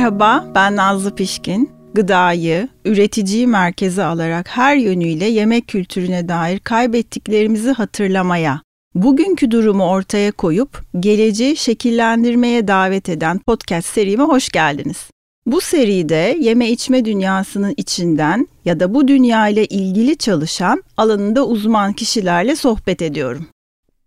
Merhaba, 0.00 0.44
ben 0.54 0.76
Nazlı 0.76 1.14
Pişkin. 1.14 1.70
Gıdayı, 1.94 2.68
üreticiyi 2.84 3.46
merkeze 3.46 4.04
alarak 4.04 4.48
her 4.48 4.76
yönüyle 4.76 5.24
yemek 5.24 5.68
kültürüne 5.68 6.28
dair 6.28 6.58
kaybettiklerimizi 6.58 7.70
hatırlamaya, 7.70 8.62
bugünkü 8.94 9.50
durumu 9.50 9.84
ortaya 9.84 10.32
koyup 10.32 10.82
geleceği 11.00 11.56
şekillendirmeye 11.56 12.68
davet 12.68 13.08
eden 13.08 13.38
podcast 13.38 13.88
serime 13.88 14.22
hoş 14.22 14.48
geldiniz. 14.48 15.10
Bu 15.46 15.60
seride 15.60 16.36
yeme 16.40 16.70
içme 16.70 17.04
dünyasının 17.04 17.74
içinden 17.76 18.48
ya 18.64 18.80
da 18.80 18.94
bu 18.94 19.08
dünya 19.08 19.48
ile 19.48 19.66
ilgili 19.66 20.16
çalışan 20.16 20.82
alanında 20.96 21.46
uzman 21.46 21.92
kişilerle 21.92 22.56
sohbet 22.56 23.02
ediyorum. 23.02 23.46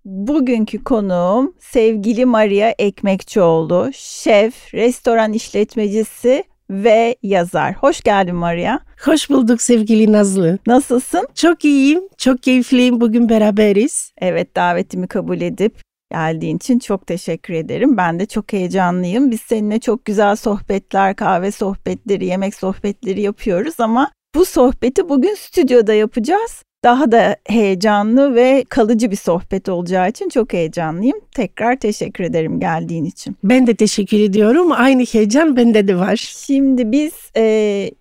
Bugünkü 0.06 0.84
konuğum 0.84 1.54
sevgili 1.60 2.26
Maria 2.26 2.74
Ekmekçioğlu, 2.80 3.92
şef, 3.94 4.74
restoran 4.74 5.34
işletmecisi 5.34 6.44
ve 6.70 7.16
yazar. 7.24 7.74
Hoş 7.74 8.02
geldin 8.02 8.36
Maria. 8.36 8.80
Hoş 9.06 9.30
bulduk 9.30 9.62
sevgili 9.62 10.12
Nazlı. 10.12 10.60
Nasılsın? 10.68 11.28
Çok 11.36 11.66
iyiyim, 11.66 12.04
çok 12.18 12.44
keyifliyim. 12.44 13.02
Bugün 13.02 13.30
beraberiz. 13.30 14.14
Evet 14.18 14.56
davetimi 14.56 15.08
kabul 15.08 15.42
edip 15.42 15.82
geldiğin 16.12 16.58
için 16.58 16.80
çok 16.80 17.08
teşekkür 17.08 17.54
ederim. 17.54 17.98
Ben 17.98 18.20
de 18.20 18.26
çok 18.26 18.54
heyecanlıyım. 18.54 19.32
Biz 19.32 19.42
seninle 19.42 19.80
çok 19.80 20.06
güzel 20.06 20.36
sohbetler, 20.36 21.16
kahve 21.16 21.52
sohbetleri, 21.52 22.26
yemek 22.26 22.56
sohbetleri 22.56 23.22
yapıyoruz 23.22 23.80
ama 23.80 24.12
bu 24.36 24.46
sohbeti 24.46 25.10
bugün 25.10 25.36
stüdyoda 25.36 25.94
yapacağız 25.94 26.64
daha 26.84 27.12
da 27.12 27.36
heyecanlı 27.48 28.36
ve 28.36 28.66
kalıcı 28.70 29.12
bir 29.12 29.16
sohbet 29.16 29.70
olacağı 29.70 30.10
için 30.10 30.30
çok 30.30 30.54
heyecanlıyım. 30.54 31.18
Tekrar 31.32 31.76
teşekkür 31.76 32.24
ederim 32.24 32.60
geldiğin 32.60 33.06
için. 33.06 33.38
Ben 33.44 33.68
de 33.68 33.76
teşekkür 33.76 34.20
ediyorum. 34.20 34.72
Aynı 34.72 35.04
heyecan 35.04 35.56
bende 35.56 35.88
de 35.88 35.96
var. 35.96 36.16
Şimdi 36.16 36.92
biz 36.92 37.14
e, 37.38 37.92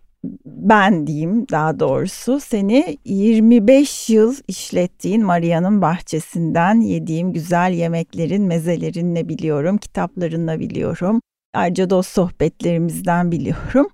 ben 0.47 1.07
diyeyim 1.07 1.47
daha 1.51 1.81
doğrusu 1.81 2.41
seni 2.41 2.99
25 3.05 4.11
yıl 4.11 4.35
işlettiğin 4.49 5.25
Maria'nın 5.25 5.83
bahçesinden 5.83 6.81
yediğim 6.81 7.33
güzel 7.33 7.73
yemeklerin 7.73 8.43
mezelerinle 8.43 9.29
biliyorum, 9.29 9.79
kitaplarınla 9.79 10.61
biliyorum. 10.61 11.21
Ayrıca 11.55 11.91
dost 11.91 12.11
sohbetlerimizden 12.11 13.33
biliyorum. 13.33 13.89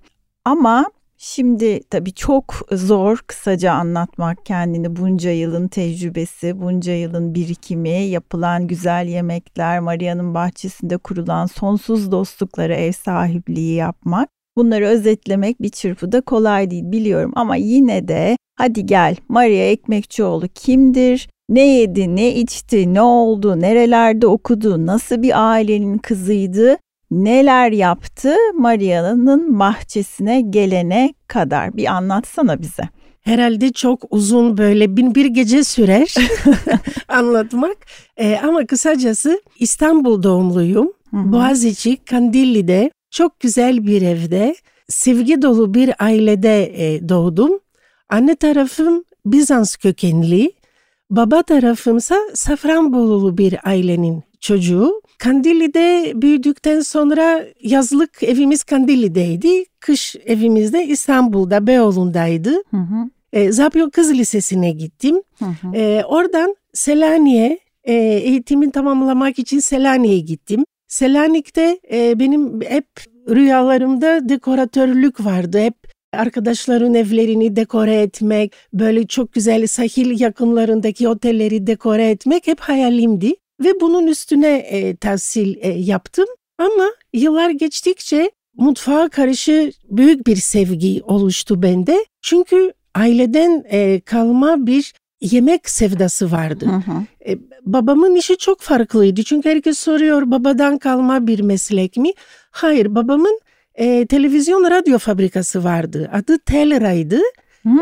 Ama 0.45 0.85
Şimdi 1.21 1.83
tabii 1.89 2.13
çok 2.13 2.55
zor 2.71 3.17
kısaca 3.27 3.71
anlatmak 3.73 4.45
kendini 4.45 4.95
bunca 4.95 5.31
yılın 5.31 5.67
tecrübesi, 5.67 6.61
bunca 6.61 6.93
yılın 6.93 7.35
birikimi, 7.35 7.89
yapılan 7.89 8.67
güzel 8.67 9.07
yemekler, 9.07 9.79
Maria'nın 9.79 10.33
bahçesinde 10.33 10.97
kurulan 10.97 11.45
sonsuz 11.45 12.11
dostluklara 12.11 12.75
ev 12.75 12.91
sahipliği 12.91 13.75
yapmak. 13.75 14.29
Bunları 14.57 14.85
özetlemek 14.85 15.61
bir 15.61 15.69
çırpıda 15.69 16.21
kolay 16.21 16.71
değil 16.71 16.91
biliyorum 16.91 17.31
ama 17.35 17.55
yine 17.55 18.07
de 18.07 18.37
hadi 18.55 18.85
gel 18.85 19.15
Maria 19.29 19.63
Ekmekçioğlu 19.63 20.47
kimdir? 20.47 21.29
Ne 21.49 21.67
yedi, 21.67 22.15
ne 22.15 22.35
içti, 22.35 22.93
ne 22.93 23.01
oldu, 23.01 23.59
nerelerde 23.59 24.27
okudu, 24.27 24.85
nasıl 24.85 25.21
bir 25.21 25.51
ailenin 25.51 25.97
kızıydı 25.97 26.77
neler 27.11 27.71
yaptı 27.71 28.35
Maria'nın 28.53 29.59
bahçesine 29.59 30.41
gelene 30.41 31.13
kadar 31.27 31.77
bir 31.77 31.85
anlatsana 31.85 32.61
bize. 32.61 32.83
Herhalde 33.21 33.71
çok 33.71 34.05
uzun 34.09 34.57
böyle 34.57 34.97
bin 34.97 35.15
bir 35.15 35.25
gece 35.25 35.63
sürer 35.63 36.15
anlatmak. 37.07 37.77
Ee, 38.17 38.39
ama 38.43 38.65
kısacası 38.65 39.41
İstanbul 39.59 40.23
doğumluyum. 40.23 40.93
Hı 41.11 41.31
Boğaziçi 41.31 41.97
Kandilli'de 41.97 42.91
çok 43.11 43.39
güzel 43.39 43.87
bir 43.87 44.01
evde 44.01 44.55
sevgi 44.87 45.41
dolu 45.41 45.73
bir 45.73 45.93
ailede 45.99 46.63
e, 46.63 47.09
doğdum. 47.09 47.59
Anne 48.09 48.35
tarafım 48.35 49.03
Bizans 49.25 49.75
kökenli, 49.75 50.51
baba 51.09 51.43
tarafımsa 51.43 52.15
Safranbolulu 52.33 53.37
bir 53.37 53.67
ailenin 53.67 54.23
çocuğu. 54.39 55.01
Kandilli'de 55.19 56.13
büyüdükten 56.15 56.79
sonra 56.79 57.45
yazlık 57.61 58.23
evimiz 58.23 58.63
Kandilli'deydi. 58.63 59.65
Kış 59.79 60.15
evimizde 60.25 60.85
İstanbul'da 60.85 61.67
Beyoğlu'ndaydı. 61.67 62.51
Hı 62.71 62.77
hı. 62.77 63.09
E, 63.33 63.51
Zabyo 63.51 63.89
Kız 63.89 64.13
Lisesi'ne 64.13 64.71
gittim. 64.71 65.21
Hı 65.39 65.45
hı. 65.45 65.75
E, 65.75 66.03
oradan 66.05 66.55
Selanik'e 66.73 67.59
e, 67.83 67.93
eğitimi 68.03 68.71
tamamlamak 68.71 69.39
için 69.39 69.59
Selanik'e 69.59 70.19
gittim. 70.19 70.65
Selanik'te 70.87 71.79
e, 71.91 72.19
benim 72.19 72.61
hep 72.61 72.87
rüyalarımda 73.29 74.29
dekoratörlük 74.29 75.25
vardı. 75.25 75.59
Hep 75.59 75.75
arkadaşların 76.13 76.93
evlerini 76.93 77.55
dekore 77.55 78.01
etmek, 78.01 78.53
böyle 78.73 79.07
çok 79.07 79.33
güzel 79.33 79.67
sahil 79.67 80.19
yakınlarındaki 80.19 81.07
otelleri 81.07 81.67
dekore 81.67 82.09
etmek 82.09 82.47
hep 82.47 82.59
hayalimdi 82.59 83.35
ve 83.59 83.81
bunun 83.81 84.07
üstüne 84.07 84.57
e, 84.57 84.95
tahsil 84.95 85.55
e, 85.59 85.67
yaptım. 85.69 86.25
Ama 86.57 86.85
yıllar 87.13 87.49
geçtikçe 87.49 88.31
mutfağa 88.57 89.09
karşı 89.09 89.71
büyük 89.89 90.27
bir 90.27 90.35
sevgi 90.35 91.01
oluştu 91.03 91.63
bende. 91.63 92.05
Çünkü 92.21 92.73
aileden 92.95 93.63
e, 93.71 93.99
kalma 93.99 94.67
bir 94.67 94.93
yemek 95.21 95.69
sevdası 95.69 96.31
vardı. 96.31 96.65
Hı 96.65 96.91
hı. 96.91 97.31
E, 97.31 97.37
babamın 97.61 98.15
işi 98.15 98.37
çok 98.37 98.61
farklıydı. 98.61 99.23
Çünkü 99.23 99.49
herkes 99.49 99.79
soruyor 99.79 100.31
babadan 100.31 100.77
kalma 100.77 101.27
bir 101.27 101.39
meslek 101.39 101.97
mi? 101.97 102.11
Hayır 102.51 102.95
babamın 102.95 103.39
e, 103.75 104.05
televizyon 104.05 104.71
radyo 104.71 104.97
fabrikası 104.97 105.63
vardı. 105.63 106.09
Adı 106.13 106.39
Telra'ydı. 106.39 107.19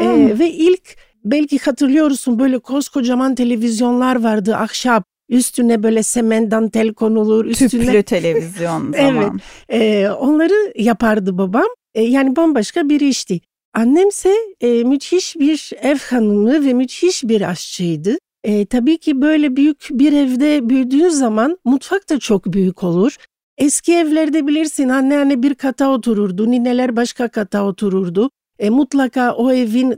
E, 0.01 0.39
ve 0.39 0.51
ilk 0.51 0.95
belki 1.25 1.59
hatırlıyorsun 1.59 2.39
böyle 2.39 2.59
koskocaman 2.59 3.35
televizyonlar 3.35 4.23
vardı 4.23 4.55
ahşap 4.55 5.16
Üstüne 5.29 5.83
böyle 5.83 6.03
semen 6.03 6.51
dantel 6.51 6.93
konulur. 6.93 7.45
Üstüne... 7.45 7.69
Tüplü 7.69 8.03
televizyon 8.03 8.93
evet. 8.97 9.31
E, 9.69 10.09
onları 10.09 10.73
yapardı 10.75 11.37
babam. 11.37 11.67
E, 11.95 12.03
yani 12.03 12.35
bambaşka 12.35 12.89
bir 12.89 13.01
işti. 13.01 13.39
Annemse 13.73 14.33
e, 14.61 14.83
müthiş 14.83 15.35
bir 15.35 15.71
ev 15.81 15.97
hanımı 15.97 16.65
ve 16.65 16.73
müthiş 16.73 17.23
bir 17.23 17.49
aşçıydı. 17.49 18.17
E, 18.43 18.65
tabii 18.65 18.97
ki 18.97 19.21
böyle 19.21 19.55
büyük 19.55 19.87
bir 19.91 20.13
evde 20.13 20.69
büyüdüğün 20.69 21.09
zaman 21.09 21.57
mutfak 21.65 22.09
da 22.09 22.19
çok 22.19 22.45
büyük 22.45 22.83
olur. 22.83 23.15
Eski 23.57 23.93
evlerde 23.93 24.47
bilirsin 24.47 24.89
anneanne 24.89 25.43
bir 25.43 25.55
kata 25.55 25.91
otururdu, 25.91 26.51
nineler 26.51 26.95
başka 26.95 27.27
kata 27.27 27.65
otururdu. 27.65 28.29
E, 28.59 28.69
mutlaka 28.69 29.33
o 29.33 29.51
evin 29.51 29.91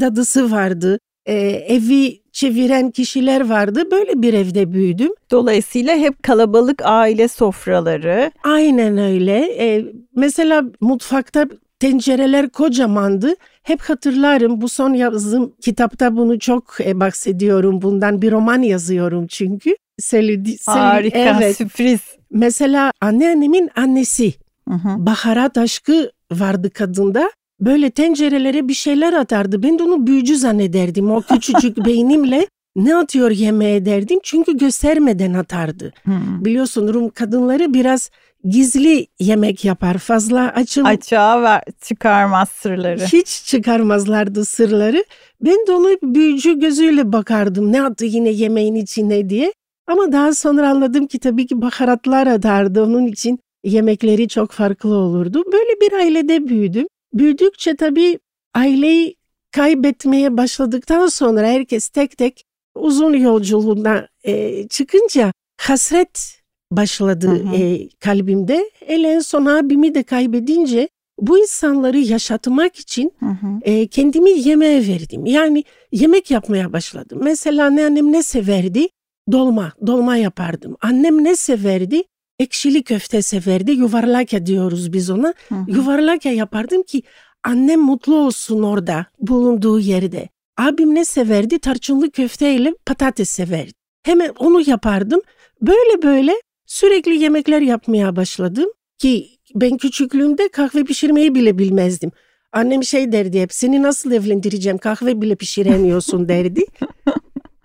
dadısı 0.00 0.50
vardı 0.50 0.98
e, 1.26 1.34
evi 1.68 2.22
çeviren 2.36 2.90
kişiler 2.90 3.48
vardı. 3.48 3.90
Böyle 3.90 4.22
bir 4.22 4.34
evde 4.34 4.72
büyüdüm. 4.72 5.12
Dolayısıyla 5.30 5.96
hep 5.96 6.22
kalabalık 6.22 6.82
aile 6.84 7.28
sofraları. 7.28 8.32
Aynen 8.44 8.98
öyle. 8.98 9.38
E, 9.38 9.84
mesela 10.16 10.64
mutfakta 10.80 11.46
tencereler 11.80 12.48
kocamandı. 12.48 13.34
Hep 13.62 13.80
hatırlarım 13.80 14.60
bu 14.60 14.68
son 14.68 14.94
yazdığım 14.94 15.52
kitapta 15.60 16.16
bunu 16.16 16.38
çok 16.38 16.76
e, 16.80 17.00
bahsediyorum. 17.00 17.82
Bundan 17.82 18.22
bir 18.22 18.32
roman 18.32 18.62
yazıyorum 18.62 19.26
çünkü. 19.26 19.76
Söyledi, 19.98 20.56
Harika 20.66 21.18
evet. 21.18 21.56
sürpriz. 21.56 22.00
Mesela 22.30 22.92
anneannemin 23.00 23.70
annesi 23.76 24.34
hı 24.68 24.74
hı. 24.74 25.06
baharat 25.06 25.58
aşkı 25.58 26.10
vardı 26.32 26.70
kadında 26.70 27.30
böyle 27.60 27.90
tencerelere 27.90 28.68
bir 28.68 28.74
şeyler 28.74 29.12
atardı. 29.12 29.62
Ben 29.62 29.78
de 29.78 29.82
onu 29.82 30.06
büyücü 30.06 30.36
zannederdim. 30.36 31.10
O 31.10 31.22
küçücük 31.22 31.76
beynimle 31.86 32.46
ne 32.76 32.96
atıyor 32.96 33.30
yemeğe 33.30 33.84
derdim. 33.84 34.18
Çünkü 34.22 34.56
göstermeden 34.56 35.34
atardı. 35.34 35.92
Hmm. 36.02 36.44
Biliyorsun 36.44 36.94
Rum 36.94 37.08
kadınları 37.08 37.74
biraz 37.74 38.10
gizli 38.44 39.06
yemek 39.18 39.64
yapar. 39.64 39.98
Fazla 39.98 40.52
açıl 40.54 40.84
açığa 40.84 41.42
ver, 41.42 41.62
çıkarmaz 41.80 42.48
sırları. 42.48 43.04
Hiç 43.04 43.42
çıkarmazlardı 43.44 44.44
sırları. 44.44 45.04
Ben 45.40 45.66
de 45.66 45.72
onu 45.72 45.88
büyücü 46.02 46.58
gözüyle 46.58 47.12
bakardım. 47.12 47.72
Ne 47.72 47.82
attı 47.82 48.04
yine 48.04 48.28
yemeğin 48.28 48.74
içine 48.74 49.30
diye. 49.30 49.52
Ama 49.86 50.12
daha 50.12 50.34
sonra 50.34 50.70
anladım 50.70 51.06
ki 51.06 51.18
tabii 51.18 51.46
ki 51.46 51.62
baharatlar 51.62 52.26
atardı. 52.26 52.82
Onun 52.82 53.06
için 53.06 53.38
yemekleri 53.64 54.28
çok 54.28 54.52
farklı 54.52 54.94
olurdu. 54.94 55.44
Böyle 55.52 55.80
bir 55.80 55.92
ailede 55.92 56.48
büyüdüm. 56.48 56.86
Büyüdükçe 57.18 57.76
tabii 57.76 58.18
aileyi 58.54 59.16
kaybetmeye 59.52 60.36
başladıktan 60.36 61.06
sonra 61.06 61.46
herkes 61.46 61.88
tek 61.88 62.18
tek 62.18 62.44
uzun 62.74 63.12
yolculuğuna 63.12 64.08
e, 64.24 64.68
çıkınca 64.68 65.32
hasret 65.60 66.42
başladı 66.72 67.28
hı 67.28 67.48
hı. 67.48 67.56
E, 67.56 67.88
kalbimde. 67.88 68.70
En 68.86 69.20
son 69.20 69.46
abimi 69.46 69.94
de 69.94 70.02
kaybedince 70.02 70.88
bu 71.20 71.38
insanları 71.38 71.98
yaşatmak 71.98 72.76
için 72.76 73.12
hı 73.18 73.26
hı. 73.26 73.46
E, 73.62 73.86
kendimi 73.86 74.30
yemeğe 74.30 74.88
verdim. 74.88 75.26
Yani 75.26 75.64
yemek 75.92 76.30
yapmaya 76.30 76.72
başladım. 76.72 77.20
Mesela 77.22 77.66
annem 77.66 78.12
ne 78.12 78.22
severdi? 78.22 78.88
Dolma, 79.32 79.72
dolma 79.86 80.16
yapardım. 80.16 80.76
Annem 80.80 81.24
ne 81.24 81.36
severdi? 81.36 82.02
Ekşili 82.38 82.82
köfte 82.82 83.22
severdi. 83.22 83.72
Yuvarlaka 83.72 84.46
diyoruz 84.46 84.92
biz 84.92 85.10
ona. 85.10 85.34
Hı 85.48 85.54
hı. 85.54 85.64
Yuvarlaka 85.68 86.28
yapardım 86.28 86.82
ki 86.82 87.02
annem 87.44 87.80
mutlu 87.80 88.16
olsun 88.16 88.62
orada 88.62 89.06
bulunduğu 89.18 89.80
yerde. 89.80 90.28
Abim 90.56 90.94
ne 90.94 91.04
severdi? 91.04 91.58
Tarçınlı 91.58 92.10
köfteyle 92.10 92.74
patates 92.86 93.30
severdi. 93.30 93.72
Hemen 94.02 94.32
onu 94.38 94.70
yapardım. 94.70 95.20
Böyle 95.62 96.02
böyle 96.02 96.32
sürekli 96.66 97.22
yemekler 97.22 97.60
yapmaya 97.60 98.16
başladım 98.16 98.70
ki 98.98 99.28
ben 99.54 99.76
küçüklüğümde 99.76 100.48
kahve 100.48 100.84
pişirmeyi 100.84 101.34
bile 101.34 101.58
bilmezdim. 101.58 102.10
Annem 102.52 102.84
şey 102.84 103.12
derdi 103.12 103.40
hep 103.40 103.52
seni 103.52 103.82
nasıl 103.82 104.12
evlendireceğim 104.12 104.78
kahve 104.78 105.20
bile 105.20 105.34
pişiremiyorsun 105.36 106.28
derdi. 106.28 106.64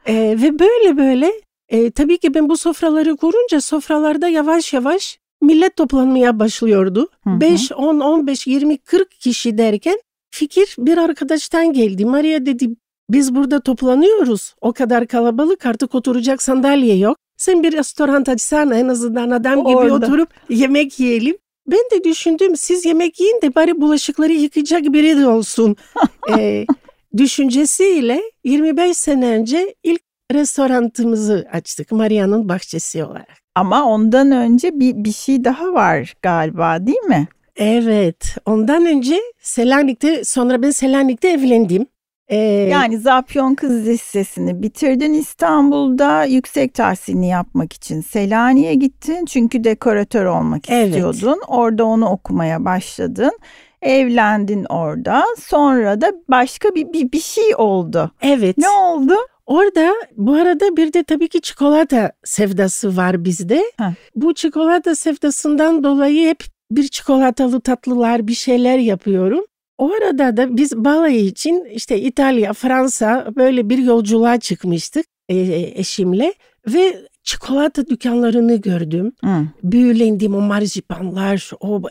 Ee, 0.05 0.37
ve 0.41 0.59
böyle 0.59 0.97
böyle 0.97 1.31
e, 1.71 1.91
tabii 1.91 2.17
ki 2.17 2.33
ben 2.33 2.49
bu 2.49 2.57
sofraları 2.57 3.17
kurunca 3.17 3.61
sofralarda 3.61 4.27
yavaş 4.27 4.73
yavaş 4.73 5.19
millet 5.41 5.75
toplanmaya 5.75 6.39
başlıyordu. 6.39 7.07
Hı 7.23 7.29
hı. 7.29 7.41
5, 7.41 7.71
10, 7.71 7.99
15, 7.99 8.47
20, 8.47 8.77
40 8.77 9.11
kişi 9.11 9.57
derken 9.57 9.99
fikir 10.31 10.75
bir 10.77 10.97
arkadaştan 10.97 11.73
geldi. 11.73 12.05
Maria 12.05 12.45
dedi 12.45 12.69
biz 13.09 13.35
burada 13.35 13.59
toplanıyoruz. 13.59 14.55
O 14.61 14.73
kadar 14.73 15.07
kalabalık 15.07 15.65
artık 15.65 15.95
oturacak 15.95 16.41
sandalye 16.41 16.97
yok. 16.97 17.17
Sen 17.37 17.63
bir 17.63 17.71
restoran 17.71 18.23
açsana 18.27 18.75
en 18.75 18.87
azından 18.87 19.29
adam 19.29 19.59
gibi 19.65 19.77
Orada. 19.77 20.05
oturup 20.05 20.29
yemek 20.49 20.99
yiyelim. 20.99 21.37
Ben 21.67 21.79
de 21.91 22.03
düşündüm 22.03 22.55
siz 22.55 22.85
yemek 22.85 23.19
yiyin 23.19 23.41
de 23.41 23.55
bari 23.55 23.81
bulaşıkları 23.81 24.33
yıkayacak 24.33 24.83
biri 24.83 25.17
de 25.17 25.27
olsun. 25.27 25.75
ee, 26.37 26.65
düşüncesiyle 27.17 28.21
25 28.43 28.97
sene 28.97 29.27
önce 29.27 29.75
ilk 29.83 30.01
restoranımızı 30.33 31.47
açtık 31.53 31.91
Maria'nın 31.91 32.49
bahçesi 32.49 33.03
olarak. 33.03 33.37
Ama 33.55 33.85
ondan 33.85 34.31
önce 34.31 34.79
bir, 34.79 34.95
bir 34.95 35.11
şey 35.11 35.43
daha 35.43 35.73
var 35.73 36.13
galiba 36.21 36.87
değil 36.87 37.03
mi? 37.07 37.27
Evet 37.55 38.35
ondan 38.45 38.85
önce 38.85 39.19
Selanik'te 39.41 40.23
sonra 40.23 40.61
ben 40.61 40.71
Selanik'te 40.71 41.29
evlendim. 41.29 41.85
Ee, 42.27 42.37
Yani 42.37 42.97
Zapyon 42.97 43.55
Kız 43.55 43.85
Lisesi'ni 43.87 44.63
bitirdin 44.63 45.13
İstanbul'da 45.13 46.23
yüksek 46.23 46.73
tahsilini 46.73 47.27
yapmak 47.29 47.73
için 47.73 48.01
Selanik'e 48.01 48.73
gittin 48.73 49.25
çünkü 49.25 49.63
dekoratör 49.63 50.25
olmak 50.25 50.69
Evet. 50.69 50.87
istiyordun. 50.87 51.41
Orada 51.47 51.85
onu 51.85 52.09
okumaya 52.09 52.65
başladın. 52.65 53.31
Evlendin 53.81 54.65
orada. 54.69 55.23
Sonra 55.39 56.01
da 56.01 56.11
başka 56.29 56.75
bir, 56.75 56.93
bir, 56.93 57.11
bir 57.11 57.19
şey 57.19 57.55
oldu. 57.57 58.11
evet. 58.21 58.57
Ne 58.57 58.69
oldu? 58.69 59.13
Orada 59.45 59.93
bu 60.17 60.33
arada 60.33 60.77
bir 60.77 60.93
de 60.93 61.03
tabii 61.03 61.27
ki 61.27 61.41
çikolata 61.41 62.11
sevdası 62.23 62.97
var 62.97 63.25
bizde. 63.25 63.63
Ha. 63.77 63.93
Bu 64.15 64.33
çikolata 64.33 64.95
sevdasından 64.95 65.83
dolayı 65.83 66.27
hep 66.27 66.43
bir 66.71 66.87
çikolatalı 66.87 67.61
tatlılar 67.61 68.27
bir 68.27 68.33
şeyler 68.33 68.77
yapıyorum. 68.77 69.45
O 69.77 69.91
arada 69.93 70.37
da 70.37 70.57
biz 70.57 70.75
balayı 70.75 71.25
için 71.25 71.65
işte 71.65 72.01
İtalya, 72.01 72.53
Fransa 72.53 73.27
böyle 73.35 73.69
bir 73.69 73.77
yolculuğa 73.77 74.39
çıkmıştık 74.39 75.05
e, 75.29 75.37
eşimle 75.75 76.33
ve 76.67 76.95
çikolata 77.23 77.87
dükkanlarını 77.87 78.55
gördüm. 78.55 79.13
Hı. 79.23 79.47
Büyülendim 79.63 80.35
o 80.35 80.41
marzipanlar, 80.41 81.51
o 81.59 81.83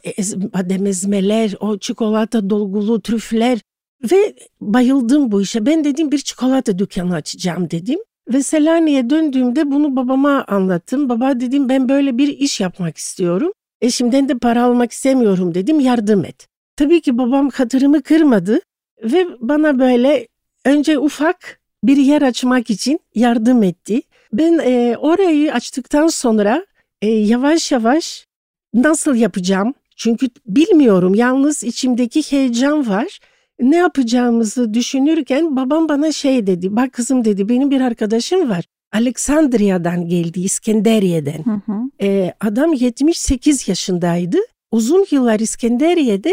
badem 0.54 0.86
ezmeler, 0.86 1.54
o 1.60 1.78
çikolata 1.78 2.50
dolgulu 2.50 3.00
trüfler 3.02 3.58
ve 4.02 4.34
bayıldım 4.60 5.32
bu 5.32 5.42
işe. 5.42 5.66
Ben 5.66 5.84
dedim 5.84 6.12
bir 6.12 6.18
çikolata 6.18 6.78
dükkanı 6.78 7.14
açacağım 7.14 7.70
dedim. 7.70 7.98
Ve 8.32 8.42
Selanik'e 8.42 9.10
döndüğümde 9.10 9.70
bunu 9.70 9.96
babama 9.96 10.44
anlattım. 10.48 11.08
Baba 11.08 11.40
dedim 11.40 11.68
ben 11.68 11.88
böyle 11.88 12.18
bir 12.18 12.28
iş 12.28 12.60
yapmak 12.60 12.96
istiyorum. 12.96 13.52
Eşimden 13.80 14.28
de 14.28 14.38
para 14.38 14.64
almak 14.64 14.92
istemiyorum 14.92 15.54
dedim 15.54 15.80
yardım 15.80 16.24
et. 16.24 16.48
Tabii 16.76 17.00
ki 17.00 17.18
babam 17.18 17.50
hatırımı 17.50 18.02
kırmadı 18.02 18.60
ve 19.02 19.26
bana 19.40 19.78
böyle 19.78 20.28
önce 20.64 20.98
ufak 20.98 21.60
bir 21.84 21.96
yer 21.96 22.22
açmak 22.22 22.70
için 22.70 23.00
yardım 23.14 23.62
etti. 23.62 24.02
Ben 24.32 24.58
e, 24.64 24.96
orayı 24.96 25.52
açtıktan 25.54 26.06
sonra 26.06 26.66
e, 27.02 27.08
yavaş 27.08 27.72
yavaş 27.72 28.26
nasıl 28.74 29.14
yapacağım? 29.14 29.74
Çünkü 29.96 30.28
bilmiyorum 30.46 31.14
yalnız 31.14 31.64
içimdeki 31.64 32.32
heyecan 32.32 32.88
var. 32.88 33.18
Ne 33.60 33.76
yapacağımızı 33.76 34.74
düşünürken 34.74 35.56
babam 35.56 35.88
bana 35.88 36.12
şey 36.12 36.46
dedi. 36.46 36.76
Bak 36.76 36.92
kızım 36.92 37.24
dedi 37.24 37.48
benim 37.48 37.70
bir 37.70 37.80
arkadaşım 37.80 38.50
var. 38.50 38.64
Alexandria'dan 38.92 40.08
geldi 40.08 40.40
İskenderiye'den. 40.40 41.44
Hı 41.44 41.60
hı. 41.72 41.72
Ee, 42.02 42.32
adam 42.40 42.72
78 42.72 43.68
yaşındaydı. 43.68 44.36
Uzun 44.72 45.06
yıllar 45.10 45.40
İskenderiye'de 45.40 46.32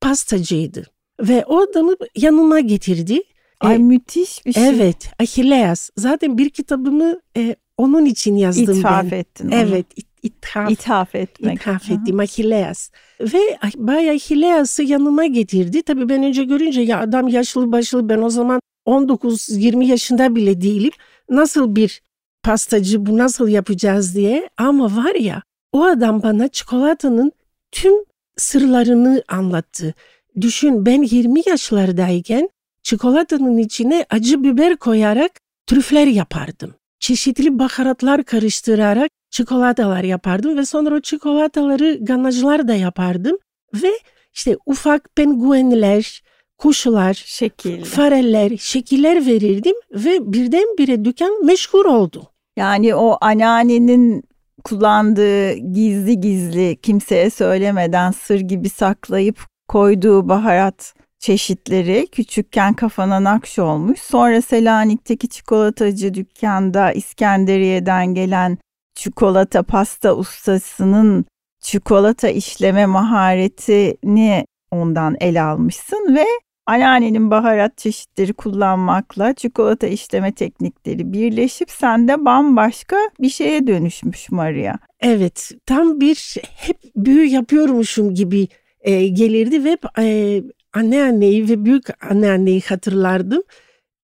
pastacıydı. 0.00 0.84
Ve 1.20 1.44
o 1.46 1.58
adamı 1.60 1.94
yanıma 2.16 2.60
getirdi. 2.60 3.22
Ay 3.60 3.74
E, 3.74 3.78
müthiş 3.78 4.46
bir 4.46 4.52
şey. 4.52 4.68
Evet, 4.68 5.10
Achilleas. 5.18 5.90
Zaten 5.96 6.38
bir 6.38 6.50
kitabımı 6.50 7.20
e, 7.36 7.56
onun 7.76 8.04
için 8.04 8.36
yazdım 8.36 8.78
İthaf 8.78 9.10
ben. 9.10 9.16
ettin 9.18 9.48
onu. 9.48 9.54
Evet, 9.54 9.86
ithaf, 10.22 10.70
İthaf 10.70 11.14
etmek. 11.14 11.60
ithaf 11.60 11.90
ettim 11.90 12.20
Achilleas. 12.20 12.90
Ve 13.20 13.58
Bay 13.76 14.10
Achilleas'ı 14.10 14.82
yanıma 14.82 15.26
getirdi. 15.26 15.82
Tabii 15.82 16.08
ben 16.08 16.22
önce 16.22 16.44
görünce 16.44 16.80
ya 16.80 17.00
adam 17.00 17.28
yaşlı 17.28 17.72
başlı 17.72 18.08
ben 18.08 18.18
o 18.18 18.30
zaman 18.30 18.60
19-20 18.86 19.84
yaşında 19.84 20.34
bile 20.34 20.60
değilim. 20.60 20.92
Nasıl 21.30 21.76
bir 21.76 22.02
pastacı 22.42 23.06
bu 23.06 23.18
nasıl 23.18 23.48
yapacağız 23.48 24.14
diye. 24.14 24.50
Ama 24.56 24.96
var 24.96 25.14
ya 25.14 25.42
o 25.72 25.84
adam 25.84 26.22
bana 26.22 26.48
çikolatanın 26.48 27.32
tüm 27.72 27.94
sırlarını 28.36 29.22
anlattı. 29.28 29.94
Düşün 30.40 30.86
ben 30.86 31.02
20 31.02 31.42
yaşlardayken 31.46 32.48
çikolatanın 32.82 33.58
içine 33.58 34.06
acı 34.10 34.42
biber 34.42 34.76
koyarak 34.76 35.30
trüfler 35.66 36.06
yapardım. 36.06 36.74
Çeşitli 37.00 37.58
baharatlar 37.58 38.24
karıştırarak 38.24 39.10
çikolatalar 39.30 40.04
yapardım 40.04 40.56
ve 40.56 40.64
sonra 40.64 40.94
o 40.94 41.00
çikolataları 41.00 41.98
ganajlar 42.00 42.68
da 42.68 42.74
yapardım 42.74 43.36
ve 43.74 43.90
işte 44.34 44.56
ufak 44.66 45.16
penguenler, 45.16 46.22
kuşlar, 46.58 47.14
Şekilli. 47.26 47.84
fareller, 47.84 48.56
şekiller 48.56 49.26
verirdim 49.26 49.76
ve 49.92 50.32
birdenbire 50.32 51.04
dükkan 51.04 51.46
meşhur 51.46 51.84
oldu. 51.84 52.30
Yani 52.56 52.94
o 52.94 53.18
anneannenin 53.20 54.24
kullandığı 54.64 55.52
gizli 55.52 56.20
gizli 56.20 56.76
kimseye 56.82 57.30
söylemeden 57.30 58.10
sır 58.10 58.40
gibi 58.40 58.68
saklayıp 58.68 59.38
koyduğu 59.68 60.28
baharat 60.28 60.94
çeşitleri 61.18 62.06
küçükken 62.12 62.74
kafana 62.74 63.24
nakş 63.24 63.58
olmuş. 63.58 64.00
Sonra 64.00 64.42
Selanik'teki 64.42 65.28
çikolatacı 65.28 66.14
dükkanda 66.14 66.92
İskenderiye'den 66.92 68.14
gelen 68.14 68.58
çikolata 68.98 69.62
pasta 69.62 70.16
ustasının 70.16 71.24
çikolata 71.60 72.28
işleme 72.28 72.86
maharetini 72.86 74.44
ondan 74.70 75.16
ele 75.20 75.42
almışsın 75.42 76.14
ve 76.16 76.24
anneannenin 76.66 77.30
baharat 77.30 77.78
çeşitleri 77.78 78.32
kullanmakla 78.32 79.34
çikolata 79.34 79.86
işleme 79.86 80.32
teknikleri 80.32 81.12
birleşip 81.12 81.70
sende 81.70 82.24
bambaşka 82.24 82.96
bir 83.20 83.30
şeye 83.30 83.66
dönüşmüş 83.66 84.30
Maria. 84.30 84.74
Evet, 85.00 85.50
tam 85.66 86.00
bir 86.00 86.36
hep 86.56 86.76
büyü 86.96 87.24
yapıyormuşum 87.24 88.14
gibi 88.14 88.48
e, 88.80 89.08
gelirdi 89.08 89.64
ve 89.64 89.78
e, 89.98 90.42
anneanneyi 90.72 91.48
ve 91.48 91.64
büyük 91.64 92.04
anneanneyi 92.10 92.60
hatırlardım. 92.68 93.42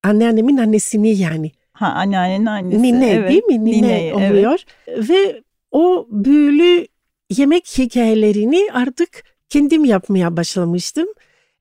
Anneannemin 0.03 0.57
annesini 0.57 1.17
yani. 1.17 1.51
Ha 1.75 1.87
anneannenin 1.87 2.47
annesi. 2.47 2.83
Nine 2.83 3.11
evet. 3.11 3.31
değil 3.31 3.45
mi? 3.45 3.64
Nine 3.64 4.07
evet. 4.07 4.14
oluyor. 4.14 4.61
Ve 4.88 5.43
o 5.71 6.07
büyülü 6.11 6.87
yemek 7.31 7.78
hikayelerini 7.78 8.69
artık 8.73 9.25
kendim 9.49 9.85
yapmaya 9.85 10.37
başlamıştım. 10.37 11.09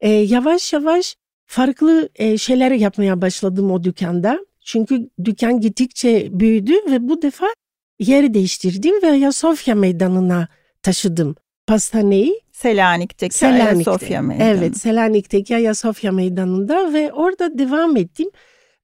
E, 0.02 0.10
yavaş 0.10 0.74
yavaş 0.74 1.16
farklı 1.46 2.10
e, 2.16 2.38
şeyler 2.38 2.72
yapmaya 2.72 3.22
başladım 3.22 3.72
o 3.72 3.84
dükkanda. 3.84 4.40
Çünkü 4.66 5.10
dükkan 5.26 5.60
gittikçe 5.60 6.28
büyüdü 6.32 6.74
ve 6.92 7.10
bu 7.10 7.22
defa 7.22 7.48
yer 8.00 8.34
değiştirdim 8.34 9.02
ve 9.04 9.12
Ayasofya 9.12 9.76
Meydanı'na 9.76 10.48
taşıdım 10.82 11.36
pastaneyi. 11.68 12.42
Selanik'teki 12.52 13.36
Selanik'te. 13.36 13.92
Ayasofya 13.92 14.22
Meydanı. 14.22 14.48
Evet, 14.48 14.78
Selanik'teki 14.78 15.56
Ayasofya 15.56 16.12
Meydanı'nda 16.12 16.94
ve 16.94 17.14
orada 17.14 17.58
devam 17.58 17.98
ettim. 17.98 18.30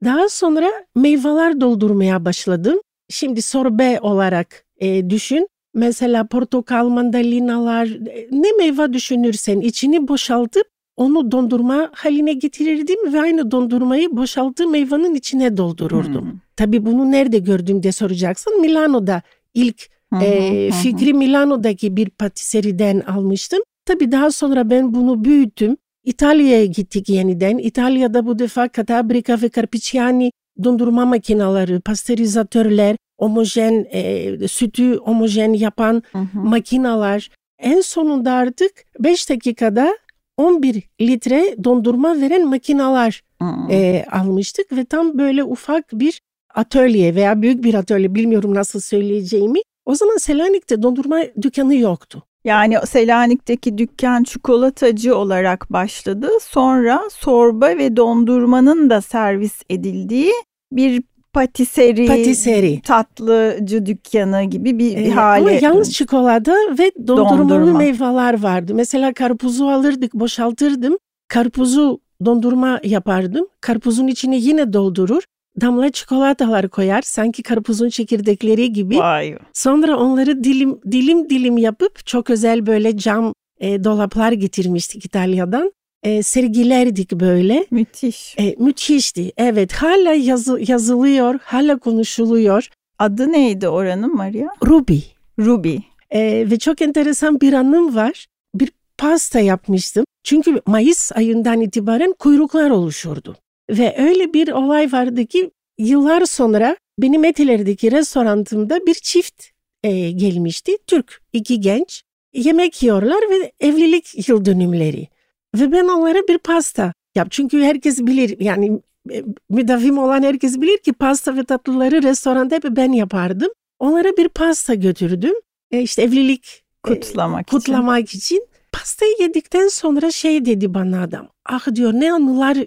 Daha 0.04 0.30
sonra 0.30 0.72
meyveler 0.96 1.62
doldurmaya 1.62 2.26
başladım. 2.26 2.80
Şimdi 3.10 3.42
sorbe 3.42 4.00
olarak 4.02 4.66
e, 4.78 5.10
düşün. 5.10 5.48
Mesela 5.74 6.28
portakal, 6.28 6.90
mandalinalar, 6.90 7.88
e, 7.88 8.28
ne 8.32 8.52
meyve 8.58 8.94
düşünürsen 8.94 9.60
içini 9.60 10.08
boşaltıp 10.08 10.68
onu 10.98 11.32
dondurma 11.32 11.90
haline 11.94 12.34
getirirdim 12.34 13.14
ve 13.14 13.22
aynı 13.22 13.52
dondurmayı 13.52 14.18
boşaltıp 14.18 14.72
meyvanın 14.72 15.16
içine 15.16 15.58
doldururdum. 15.58 16.22
Hmm. 16.22 16.40
Tabii 16.56 16.86
bunu 16.86 17.12
nerede 17.12 17.40
gördüm 17.40 17.84
diye 17.84 17.92
soracaksın. 17.92 18.62
Milano'da 18.62 19.22
ilk 19.54 19.90
Hı 20.14 20.20
e, 20.20 20.72
fikri 20.72 21.14
Milano'daki 21.14 21.98
bir 21.98 22.10
patiseriden 22.10 23.00
almıştım. 23.00 23.60
Tabii 23.86 24.12
daha 24.12 24.32
sonra 24.32 24.70
ben 24.70 24.94
bunu 24.94 25.24
büyüttüm. 25.24 25.78
İtalya'ya 26.10 26.66
gittik 26.66 27.10
yeniden. 27.10 27.58
İtalya'da 27.58 28.26
bu 28.26 28.40
defa 28.40 28.70
Catabrica 28.76 29.42
ve 29.42 29.50
Carpiciani 29.50 30.32
dondurma 30.64 31.06
makineleri, 31.06 31.80
pastörizatörler, 31.80 32.96
homojen 33.20 33.86
e, 33.92 34.48
sütü 34.48 34.98
homojen 34.98 35.54
yapan 35.54 36.04
hı 36.12 36.18
hı. 36.18 36.40
makineler. 36.40 37.30
En 37.60 37.82
sonunda 37.82 38.32
artık 38.32 38.72
5 39.00 39.30
dakikada 39.30 39.98
11 40.38 40.84
litre 41.02 41.56
dondurma 41.64 42.22
veren 42.22 42.48
makineler 42.48 43.24
e, 43.72 44.06
almıştık 44.12 44.72
ve 44.72 44.86
tam 44.86 45.18
böyle 45.18 45.44
ufak 45.44 45.86
bir 45.94 46.22
atölye 46.56 47.16
veya 47.16 47.42
büyük 47.42 47.64
bir 47.64 47.74
atölye 47.74 48.16
bilmiyorum 48.16 48.56
nasıl 48.56 48.80
söyleyeceğimi. 48.80 49.60
O 49.86 49.96
zaman 49.96 50.18
Selanik'te 50.18 50.82
dondurma 50.82 51.22
dükkanı 51.42 51.76
yoktu. 51.76 52.24
Yani 52.46 52.78
Selanik'teki 52.86 53.78
dükkan 53.78 54.24
çikolatacı 54.24 55.16
olarak 55.16 55.74
başladı. 55.74 56.30
Sonra 56.42 57.02
sorba 57.12 57.68
ve 57.68 57.98
dondurmanın 57.98 58.90
da 58.90 59.02
servis 59.02 59.62
edildiği 59.70 60.32
bir 60.72 61.04
patiseri, 61.34 62.08
patiseri. 62.08 62.82
tatlıcı 62.82 63.86
dükkanı 63.86 64.44
gibi 64.44 64.80
bir 64.80 64.98
ee, 64.98 65.10
hale. 65.10 65.42
Ama 65.42 65.52
yalnız 65.52 65.94
çikolata 65.94 66.56
ve 66.80 66.92
dondurmalı 67.08 67.50
Dondurma. 67.50 67.78
meyveler 67.78 68.44
vardı. 68.44 68.74
Mesela 68.76 69.14
karpuzu 69.14 69.66
alırdık, 69.66 70.14
boşaltırdım. 70.14 70.98
Karpuzu 71.28 72.00
dondurma 72.26 72.80
yapardım. 72.84 73.48
Karpuzun 73.62 74.08
içine 74.08 74.38
yine 74.38 74.74
doldurur. 74.74 75.24
Damla 75.62 75.90
çikolatalar 75.90 76.70
koyar 76.70 77.02
sanki 77.02 77.44
karpuzun 77.44 77.90
çekirdekleri 77.90 78.74
gibi. 78.74 78.98
Vay. 78.98 79.38
Sonra 79.54 79.98
onları 79.98 80.44
dilim 80.44 80.80
dilim 80.92 81.30
dilim 81.30 81.58
yapıp 81.58 82.06
çok 82.06 82.30
özel 82.30 82.66
böyle 82.68 82.98
cam 82.98 83.34
e, 83.60 83.84
dolaplar 83.84 84.32
getirmiştik 84.32 85.06
İtalya'dan 85.06 85.72
e, 86.04 86.24
sergilerdik 86.24 87.12
böyle. 87.12 87.66
Müthiş. 87.72 88.36
E, 88.40 88.56
müthişti. 88.60 89.32
Evet 89.38 89.74
hala 89.74 90.14
yazı, 90.14 90.60
yazılıyor, 90.68 91.40
hala 91.44 91.78
konuşuluyor. 91.78 92.68
Adı 93.00 93.32
neydi 93.32 93.68
oranın 93.68 94.16
Maria? 94.16 94.48
Ruby. 94.66 95.00
Ruby. 95.40 95.76
E, 96.12 96.48
ve 96.52 96.60
çok 96.60 96.82
enteresan 96.82 97.42
bir 97.42 97.54
anım 97.54 97.96
var. 97.96 98.26
Bir 98.56 98.72
pasta 98.98 99.40
yapmıştım. 99.40 100.06
Çünkü 100.24 100.62
Mayıs 100.66 101.12
ayından 101.12 101.62
itibaren 101.62 102.14
kuyruklar 102.20 102.70
oluşurdu. 102.70 103.36
Ve 103.70 103.96
öyle 103.98 104.34
bir 104.34 104.52
olay 104.52 104.92
vardı 104.92 105.26
ki 105.26 105.52
yıllar 105.78 106.26
sonra 106.26 106.78
benim 107.00 107.24
Etiler'deki 107.24 107.92
restorantımda 107.92 108.86
bir 108.86 108.94
çift 108.94 109.44
e, 109.84 110.12
gelmişti. 110.12 110.78
Türk 110.88 111.22
iki 111.34 111.60
genç 111.60 112.04
yemek 112.34 112.84
yiyorlar 112.84 113.20
ve 113.30 113.52
evlilik 113.60 114.30
yıl 114.30 114.46
dönümleri. 114.46 115.08
Ve 115.56 115.72
ben 115.72 115.88
onlara 115.88 116.28
bir 116.28 116.38
pasta 116.38 116.94
yap. 117.16 117.28
Çünkü 117.32 117.62
herkes 117.62 118.00
bilir 118.00 118.40
yani 118.40 118.82
e, 119.12 119.24
müdavim 119.50 119.98
olan 119.98 120.24
herkes 120.24 120.62
bilir 120.62 120.78
ki 120.78 120.94
pasta 120.94 121.36
ve 121.36 121.44
tatlıları 121.44 122.04
restoranda 122.04 122.56
hep 122.56 122.64
ben 122.70 122.92
yapardım. 122.92 123.50
Onlara 123.80 124.18
bir 124.18 124.30
pasta 124.30 124.74
götürdüm. 124.74 125.34
E 125.72 125.82
işte 125.82 126.02
evlilik 126.02 126.64
kutlamak, 126.84 127.42
e, 127.42 127.52
kutlamak 127.52 128.04
için. 128.04 128.18
için. 128.18 128.48
Pastayı 128.72 129.16
yedikten 129.20 129.68
sonra 129.68 130.12
şey 130.12 130.46
dedi 130.46 130.74
bana 130.74 131.04
adam. 131.04 131.28
Ah 131.46 131.76
diyor 131.76 131.94
ne 131.94 132.14
anılar 132.14 132.58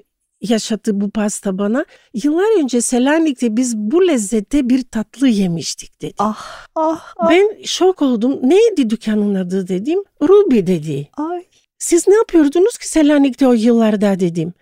yaşattı 0.43 1.01
bu 1.01 1.11
pasta 1.11 1.59
bana. 1.59 1.85
Yıllar 2.15 2.63
önce 2.63 2.81
Selanik'te 2.81 3.57
biz 3.57 3.77
bu 3.77 4.09
lezzette 4.09 4.69
bir 4.69 4.83
tatlı 4.83 5.29
yemiştik 5.29 6.03
dedi. 6.03 6.15
Ah, 6.19 6.67
ah, 6.75 7.15
ah. 7.17 7.31
Ben 7.31 7.63
şok 7.65 8.03
oldum. 8.03 8.41
Neydi 8.43 8.91
dükkanın 8.91 9.35
adı 9.35 9.69
dedim. 9.69 10.03
Ruby 10.23 10.59
dedi. 10.59 11.09
Ay. 11.17 11.45
Siz 11.79 12.09
ne 12.09 12.15
yapıyordunuz 12.15 12.79
ki 12.79 12.89
Selanik'te 12.89 13.47
o 13.47 13.53
yıllarda 13.53 14.21
dedim. 14.21 14.53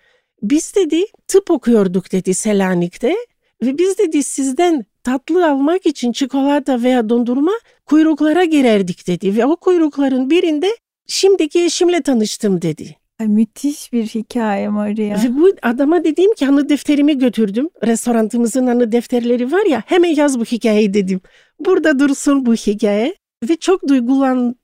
Biz 0.41 0.75
dedi 0.75 1.05
tıp 1.27 1.51
okuyorduk 1.51 2.11
dedi 2.11 2.33
Selanik'te 2.33 3.15
ve 3.63 3.77
biz 3.77 3.97
dedi 3.97 4.23
sizden 4.23 4.85
tatlı 5.03 5.49
almak 5.49 5.85
için 5.85 6.11
çikolata 6.11 6.83
veya 6.83 7.09
dondurma 7.09 7.51
kuyruklara 7.85 8.43
girerdik 8.43 9.07
dedi 9.07 9.37
ve 9.37 9.45
o 9.45 9.55
kuyrukların 9.55 10.29
birinde 10.29 10.77
şimdiki 11.07 11.63
eşimle 11.63 12.01
tanıştım 12.01 12.61
dedi. 12.61 13.00
Ay, 13.21 13.27
müthiş 13.27 13.93
bir 13.93 14.05
hikaye 14.05 14.69
Maria. 14.69 15.17
Bu 15.29 15.51
adama 15.61 16.03
dediğim 16.03 16.33
ki 16.33 16.47
anı 16.47 16.69
defterimi 16.69 17.17
götürdüm. 17.17 17.69
Restorantımızın 17.83 18.67
anı 18.67 18.91
defterleri 18.91 19.51
var 19.51 19.65
ya 19.65 19.83
hemen 19.85 20.09
yaz 20.09 20.39
bu 20.39 20.45
hikayeyi 20.45 20.93
dedim. 20.93 21.21
Burada 21.59 21.99
dursun 21.99 22.45
bu 22.45 22.53
hikaye. 22.53 23.15
Ve 23.49 23.55
çok 23.55 23.87
duygulan, 23.87 24.55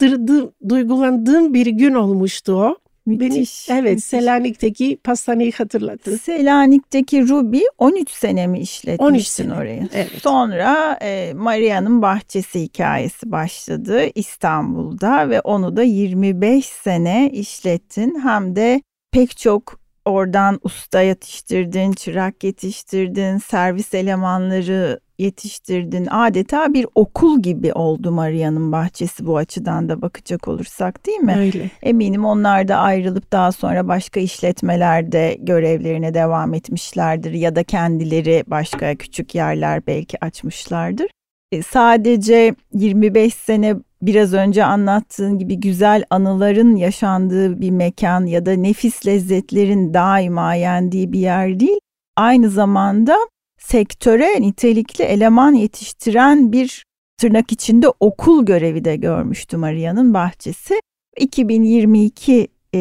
duygulandırdı, 0.00 0.52
duygulandığım 0.68 1.54
bir 1.54 1.66
gün 1.66 1.94
olmuştu 1.94 2.52
o. 2.52 2.76
Müthiş. 3.08 3.68
Beni, 3.68 3.78
evet 3.78 3.90
müthiş. 3.90 4.04
Selanik'teki 4.04 4.96
pastaneyi 5.04 5.52
hatırlattı. 5.52 6.18
Selanik'teki 6.18 7.28
Ruby 7.28 7.60
13 7.78 8.10
sene 8.10 8.46
mi 8.46 8.60
işletmişsin 8.60 9.04
13 9.14 9.26
sene. 9.26 9.54
orayı? 9.54 9.88
Evet. 9.94 10.22
Sonra 10.22 10.98
e, 11.02 11.32
Maria'nın 11.34 12.02
bahçesi 12.02 12.60
hikayesi 12.60 13.32
başladı 13.32 14.02
İstanbul'da 14.14 15.30
ve 15.30 15.40
onu 15.40 15.76
da 15.76 15.82
25 15.82 16.66
sene 16.66 17.30
işlettin. 17.32 18.20
Hem 18.22 18.56
de 18.56 18.82
pek 19.12 19.36
çok 19.36 19.80
oradan 20.08 20.60
usta 20.62 21.00
yetiştirdin, 21.00 21.92
çırak 21.92 22.44
yetiştirdin, 22.44 23.38
servis 23.38 23.94
elemanları 23.94 25.00
yetiştirdin. 25.18 26.08
Adeta 26.10 26.74
bir 26.74 26.86
okul 26.94 27.42
gibi 27.42 27.72
oldu 27.72 28.10
Maria'nın 28.10 28.72
bahçesi 28.72 29.26
bu 29.26 29.36
açıdan 29.36 29.88
da 29.88 30.02
bakacak 30.02 30.48
olursak 30.48 31.06
değil 31.06 31.18
mi? 31.18 31.36
Öyle. 31.38 31.70
Eminim 31.82 32.24
onlar 32.24 32.68
da 32.68 32.76
ayrılıp 32.76 33.32
daha 33.32 33.52
sonra 33.52 33.88
başka 33.88 34.20
işletmelerde 34.20 35.36
görevlerine 35.40 36.14
devam 36.14 36.54
etmişlerdir 36.54 37.32
ya 37.32 37.56
da 37.56 37.64
kendileri 37.64 38.44
başka 38.46 38.94
küçük 38.94 39.34
yerler 39.34 39.86
belki 39.86 40.24
açmışlardır. 40.24 41.06
E, 41.52 41.62
sadece 41.62 42.54
25 42.74 43.34
sene 43.34 43.74
biraz 44.02 44.34
önce 44.34 44.64
anlattığın 44.64 45.38
gibi 45.38 45.60
güzel 45.60 46.04
anıların 46.10 46.76
yaşandığı 46.76 47.60
bir 47.60 47.70
mekan 47.70 48.26
ya 48.26 48.46
da 48.46 48.52
nefis 48.52 49.06
lezzetlerin 49.06 49.94
daima 49.94 50.54
yendiği 50.54 51.12
bir 51.12 51.20
yer 51.20 51.60
değil. 51.60 51.80
Aynı 52.16 52.50
zamanda 52.50 53.18
sektöre 53.58 54.40
nitelikli 54.40 55.04
eleman 55.04 55.52
yetiştiren 55.52 56.52
bir 56.52 56.84
tırnak 57.18 57.52
içinde 57.52 57.88
okul 58.00 58.46
görevi 58.46 58.84
de 58.84 58.96
görmüştü 58.96 59.56
Maria'nın 59.56 60.14
bahçesi. 60.14 60.80
2022 61.16 62.48
e, 62.72 62.78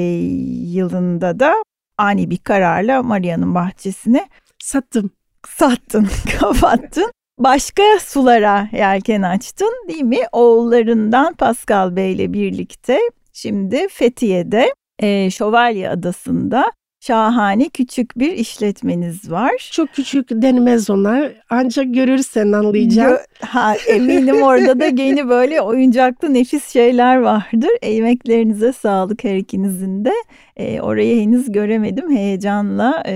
yılında 0.71 1.39
da 1.39 1.55
ani 1.97 2.29
bir 2.29 2.37
kararla 2.37 3.03
Maria'nın 3.03 3.55
bahçesini 3.55 4.27
sattım. 4.63 5.11
Sattın, 5.47 6.07
kapattın. 6.39 7.11
Başka 7.37 7.83
sulara 7.99 8.69
yelken 8.71 9.21
açtın 9.21 9.85
değil 9.87 10.03
mi? 10.03 10.19
Oğullarından 10.31 11.33
Pascal 11.33 11.95
Bey 11.95 12.13
ile 12.13 12.33
birlikte 12.33 12.99
şimdi 13.33 13.87
Fethiye'de 13.89 14.73
e, 14.99 15.31
Şövalye 15.31 15.89
Adası'nda 15.89 16.71
şahane 17.07 17.69
küçük 17.69 18.19
bir 18.19 18.31
işletmeniz 18.31 19.31
var. 19.31 19.69
Çok 19.71 19.93
küçük 19.93 20.29
denmez 20.31 20.89
ona 20.89 21.29
ancak 21.49 21.93
görürsen 21.93 22.51
anlayacaksın. 22.51 23.27
Ha, 23.41 23.75
eminim 23.87 24.41
orada 24.41 24.79
da 24.79 24.85
yeni 24.85 25.29
böyle 25.29 25.61
oyuncaklı 25.61 26.33
nefis 26.33 26.67
şeyler 26.73 27.17
vardır. 27.17 27.69
Emeklerinize 27.81 28.73
sağlık 28.73 29.23
her 29.23 29.35
ikinizin 29.35 30.05
de. 30.05 30.13
E, 30.57 30.81
orayı 30.81 31.21
henüz 31.21 31.51
göremedim 31.51 32.15
heyecanla 32.15 33.03
e, 33.05 33.13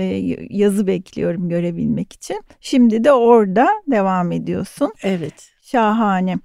yazı 0.50 0.86
bekliyorum 0.86 1.48
görebilmek 1.48 2.12
için. 2.12 2.42
Şimdi 2.60 3.04
de 3.04 3.12
orada 3.12 3.68
devam 3.86 4.32
ediyorsun. 4.32 4.92
Evet. 5.02 5.50
Şahane. 5.62 6.38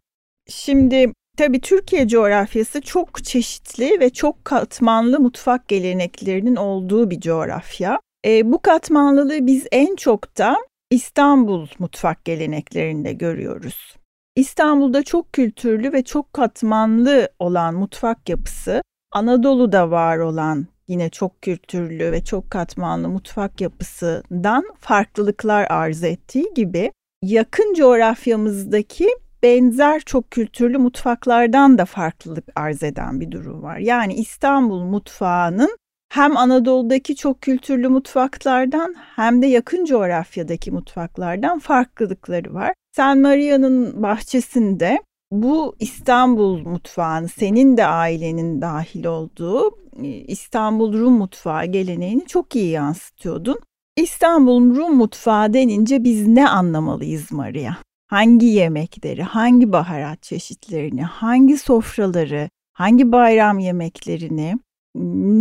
Şimdi 0.47 1.13
Tabii 1.37 1.61
Türkiye 1.61 2.07
coğrafyası 2.07 2.81
çok 2.81 3.23
çeşitli 3.23 3.99
ve 3.99 4.09
çok 4.09 4.45
katmanlı 4.45 5.19
mutfak 5.19 5.67
geleneklerinin 5.67 6.55
olduğu 6.55 7.09
bir 7.09 7.19
coğrafya. 7.21 7.99
E, 8.25 8.51
bu 8.51 8.61
katmanlılığı 8.61 9.47
biz 9.47 9.67
en 9.71 9.95
çok 9.95 10.37
da 10.37 10.57
İstanbul 10.91 11.67
mutfak 11.79 12.25
geleneklerinde 12.25 13.13
görüyoruz. 13.13 13.95
İstanbul'da 14.35 15.03
çok 15.03 15.33
kültürlü 15.33 15.93
ve 15.93 16.03
çok 16.03 16.33
katmanlı 16.33 17.29
olan 17.39 17.75
mutfak 17.75 18.29
yapısı, 18.29 18.81
Anadolu'da 19.11 19.91
var 19.91 20.17
olan 20.17 20.67
yine 20.87 21.09
çok 21.09 21.41
kültürlü 21.41 22.11
ve 22.11 22.23
çok 22.23 22.51
katmanlı 22.51 23.09
mutfak 23.09 23.61
yapısından 23.61 24.63
farklılıklar 24.79 25.67
arz 25.69 26.03
ettiği 26.03 26.53
gibi 26.55 26.91
yakın 27.23 27.73
coğrafyamızdaki 27.73 29.07
benzer 29.43 29.99
çok 29.99 30.31
kültürlü 30.31 30.77
mutfaklardan 30.77 31.77
da 31.77 31.85
farklılık 31.85 32.45
arz 32.55 32.83
eden 32.83 33.21
bir 33.21 33.31
durum 33.31 33.63
var. 33.63 33.77
Yani 33.77 34.13
İstanbul 34.13 34.83
mutfağının 34.83 35.77
hem 36.09 36.37
Anadolu'daki 36.37 37.15
çok 37.15 37.41
kültürlü 37.41 37.87
mutfaklardan 37.87 38.95
hem 39.15 39.41
de 39.41 39.47
yakın 39.47 39.85
coğrafyadaki 39.85 40.71
mutfaklardan 40.71 41.59
farklılıkları 41.59 42.53
var. 42.53 42.73
Sen 42.95 43.21
Maria'nın 43.21 44.03
bahçesinde 44.03 44.99
bu 45.31 45.75
İstanbul 45.79 46.57
mutfağını 46.59 47.27
senin 47.27 47.77
de 47.77 47.85
ailenin 47.85 48.61
dahil 48.61 49.05
olduğu 49.05 49.71
e, 50.03 50.07
İstanbul 50.07 50.93
Rum 50.93 51.13
mutfağı 51.13 51.65
geleneğini 51.65 52.25
çok 52.25 52.55
iyi 52.55 52.71
yansıtıyordun. 52.71 53.59
İstanbul 53.95 54.75
Rum 54.75 54.95
mutfağı 54.95 55.53
denince 55.53 56.03
biz 56.03 56.27
ne 56.27 56.49
anlamalıyız 56.49 57.31
Maria? 57.31 57.86
Hangi 58.07 58.45
yemekleri, 58.45 59.23
hangi 59.23 59.71
baharat 59.71 60.23
çeşitlerini, 60.23 61.03
hangi 61.03 61.57
sofraları, 61.57 62.49
hangi 62.73 63.11
bayram 63.11 63.59
yemeklerini, 63.59 64.55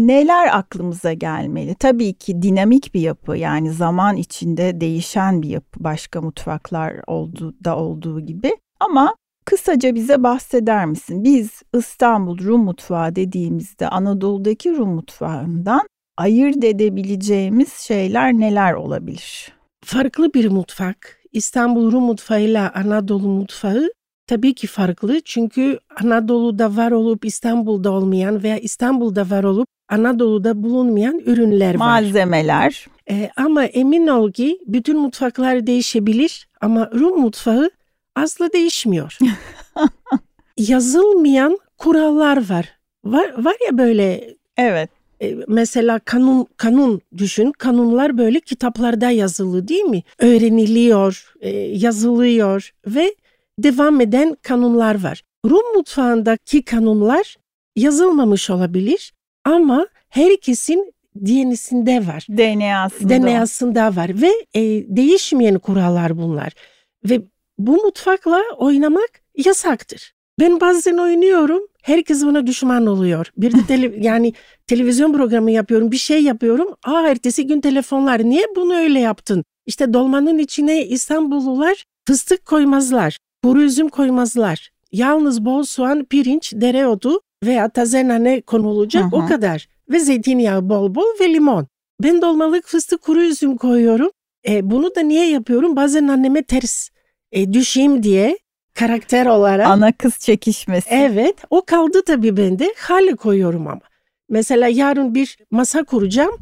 neler 0.07 0.59
aklımıza 0.59 1.13
gelmeli? 1.13 1.75
Tabii 1.75 2.15
ki 2.15 2.43
dinamik 2.43 2.95
bir 2.95 3.01
yapı 3.01 3.37
yani 3.37 3.73
zaman 3.73 4.17
içinde 4.17 4.81
değişen 4.81 5.43
bir 5.43 5.49
yapı 5.49 5.85
başka 5.85 6.21
mutfaklar 6.21 6.95
olduğu 7.07 7.55
da 7.65 7.77
olduğu 7.77 8.21
gibi. 8.21 8.57
Ama 8.81 9.15
kısaca 9.45 9.95
bize 9.95 10.23
bahseder 10.23 10.87
misin? 10.87 11.25
Biz 11.25 11.63
İstanbul 11.75 12.39
Rum 12.39 12.65
mutfağı 12.65 13.17
dediğimizde 13.17 13.89
Anadolu'daki 13.89 14.77
Rum 14.77 14.95
mutfağından 14.95 15.89
ayırt 16.17 16.65
edebileceğimiz 16.65 17.73
şeyler 17.73 18.33
neler 18.33 18.73
olabilir? 18.73 19.53
Farklı 19.85 20.35
bir 20.35 20.51
mutfak. 20.51 21.16
İstanbul 21.33 21.93
Rum 21.93 22.05
mutfağıyla 22.05 22.73
Anadolu 22.75 23.29
mutfağı 23.29 23.89
tabii 24.27 24.55
ki 24.55 24.67
farklı. 24.67 25.21
Çünkü 25.25 25.79
Anadolu'da 26.03 26.77
var 26.77 26.91
olup 26.91 27.25
İstanbul'da 27.25 27.91
olmayan 27.93 28.43
veya 28.43 28.59
İstanbul'da 28.59 29.31
var 29.31 29.45
olup 29.45 29.69
Anadolu'da 29.89 30.63
bulunmayan 30.63 31.19
ürünler 31.19 31.75
var. 31.75 31.87
Malzemeler. 31.87 32.87
Ee, 33.11 33.31
ama 33.37 33.65
emin 33.65 34.07
ol 34.07 34.33
ki 34.33 34.59
bütün 34.67 34.99
mutfaklar 34.99 35.67
değişebilir 35.67 36.49
ama 36.61 36.91
Rum 36.95 37.21
mutfağı 37.21 37.71
asla 38.15 38.53
değişmiyor. 38.53 39.19
Yazılmayan 40.57 41.59
kurallar 41.79 42.51
var. 42.51 42.73
Var, 43.05 43.45
var 43.45 43.57
ya 43.67 43.79
böyle 43.79 44.35
Evet. 44.57 44.91
E, 45.23 45.37
mesela 45.49 45.99
kanun 45.99 46.47
kanun 46.57 47.01
düşün. 47.19 47.53
Kanunlar 47.53 48.19
böyle 48.19 48.41
kitaplarda 48.41 49.11
yazılı 49.11 49.69
değil 49.69 49.85
mi? 49.85 50.03
Öğreniliyor, 50.19 51.35
e, 51.41 51.51
yazılıyor 51.59 52.71
ve 52.87 53.15
devam 53.59 54.01
eden 54.01 54.37
kanunlar 54.43 55.03
var. 55.03 55.23
Rum 55.45 55.75
mutfağındaki 55.77 56.63
kanunlar 56.63 57.37
yazılmamış 57.77 58.51
olabilir 58.51 59.13
ama 59.45 59.87
herkesin 60.09 60.95
DNA'sinde 61.17 62.07
var. 62.07 62.27
DNA'sında. 62.31 63.09
DNA'sında 63.09 63.97
var 63.97 64.11
ve 64.23 64.31
e, 64.55 64.61
değişmeyen 64.97 65.59
kurallar 65.59 66.19
bunlar. 66.19 66.53
Ve 67.05 67.21
bu 67.59 67.73
mutfakla 67.85 68.43
oynamak 68.57 69.11
yasaktır. 69.37 70.13
Ben 70.41 70.61
bazen 70.61 70.99
oynuyorum, 70.99 71.63
herkes 71.87 72.27
bana 72.27 72.47
düşman 72.47 72.87
oluyor. 72.87 73.27
Bir 73.37 73.53
de 73.53 73.67
tele, 73.69 73.93
yani 74.01 74.33
televizyon 74.67 75.13
programı 75.13 75.51
yapıyorum, 75.51 75.93
bir 75.93 75.97
şey 75.97 76.23
yapıyorum. 76.23 76.69
Aa 76.85 77.09
ertesi 77.09 77.47
gün 77.47 77.61
telefonlar, 77.61 78.25
niye 78.25 78.45
bunu 78.57 78.75
öyle 78.75 79.01
yaptın? 79.01 79.45
İşte 79.67 79.93
dolmanın 79.93 80.39
içine 80.39 80.87
İstanbullular 80.87 81.85
fıstık 82.09 82.47
koymazlar, 82.47 83.19
kuru 83.45 83.63
üzüm 83.63 83.89
koymazlar. 83.89 84.71
Yalnız 84.93 85.45
bol 85.45 85.63
soğan, 85.63 86.05
pirinç, 86.05 86.53
dereotu 86.57 87.21
veya 87.45 87.69
taze 87.69 88.09
nane 88.09 88.41
konulacak 88.41 89.05
Hı 89.05 89.17
hı. 89.17 89.17
o 89.17 89.27
kadar. 89.27 89.69
Ve 89.91 90.01
zeytinyağı 90.01 90.69
bol 90.69 90.95
bol 90.95 91.21
ve 91.21 91.35
limon. 91.35 91.67
Ben 92.03 92.23
dolmalık 92.23 92.67
fıstık 92.67 93.03
kuru 93.03 93.23
üzüm 93.23 93.57
koyuyorum. 93.57 94.11
E, 94.49 94.71
bunu 94.71 94.95
da 94.95 95.01
niye 95.01 95.31
yapıyorum? 95.31 95.77
Bazen 95.77 96.09
anneme 96.09 96.43
ters 96.43 96.89
e, 97.33 97.53
düşeyim 97.53 98.03
diye 98.03 98.39
karakter 98.77 99.27
olarak. 99.27 99.67
Ana 99.67 99.93
kız 99.93 100.19
çekişmesi. 100.19 100.89
Evet 100.91 101.37
o 101.51 101.65
kaldı 101.65 102.03
tabii 102.07 102.37
bende. 102.37 102.75
Hale 102.79 103.17
koyuyorum 103.17 103.67
ama. 103.67 103.81
Mesela 104.29 104.69
yarın 104.69 105.15
bir 105.15 105.39
masa 105.51 105.85
kuracağım 105.85 106.37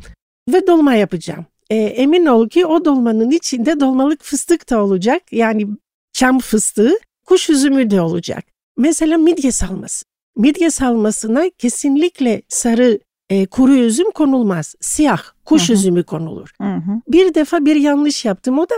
ve 0.52 0.66
dolma 0.66 0.94
yapacağım. 0.94 1.46
E, 1.70 1.76
emin 1.76 2.26
ol 2.26 2.48
ki 2.48 2.66
o 2.66 2.84
dolmanın 2.84 3.30
içinde 3.30 3.80
dolmalık 3.80 4.22
fıstık 4.22 4.70
da 4.70 4.82
olacak. 4.82 5.22
Yani 5.32 5.66
çam 6.12 6.38
fıstığı, 6.38 6.92
kuş 7.26 7.50
üzümü 7.50 7.90
de 7.90 8.00
olacak. 8.00 8.44
Mesela 8.76 9.18
midye 9.18 9.52
salması. 9.52 10.04
Midye 10.36 10.70
salmasına 10.70 11.50
kesinlikle 11.58 12.42
sarı 12.48 12.98
e, 13.30 13.46
kuru 13.46 13.74
üzüm 13.74 14.10
konulmaz. 14.10 14.74
Siyah 14.80 15.22
kuş 15.44 15.68
Hı 15.68 15.72
hı. 15.72 15.72
üzümü 15.72 16.04
konulur. 16.04 16.52
Hı 16.60 16.74
hı. 16.74 17.00
Bir 17.08 17.34
defa 17.34 17.64
bir 17.64 17.76
yanlış 17.76 18.24
yaptım 18.24 18.58
o 18.58 18.68
da 18.68 18.74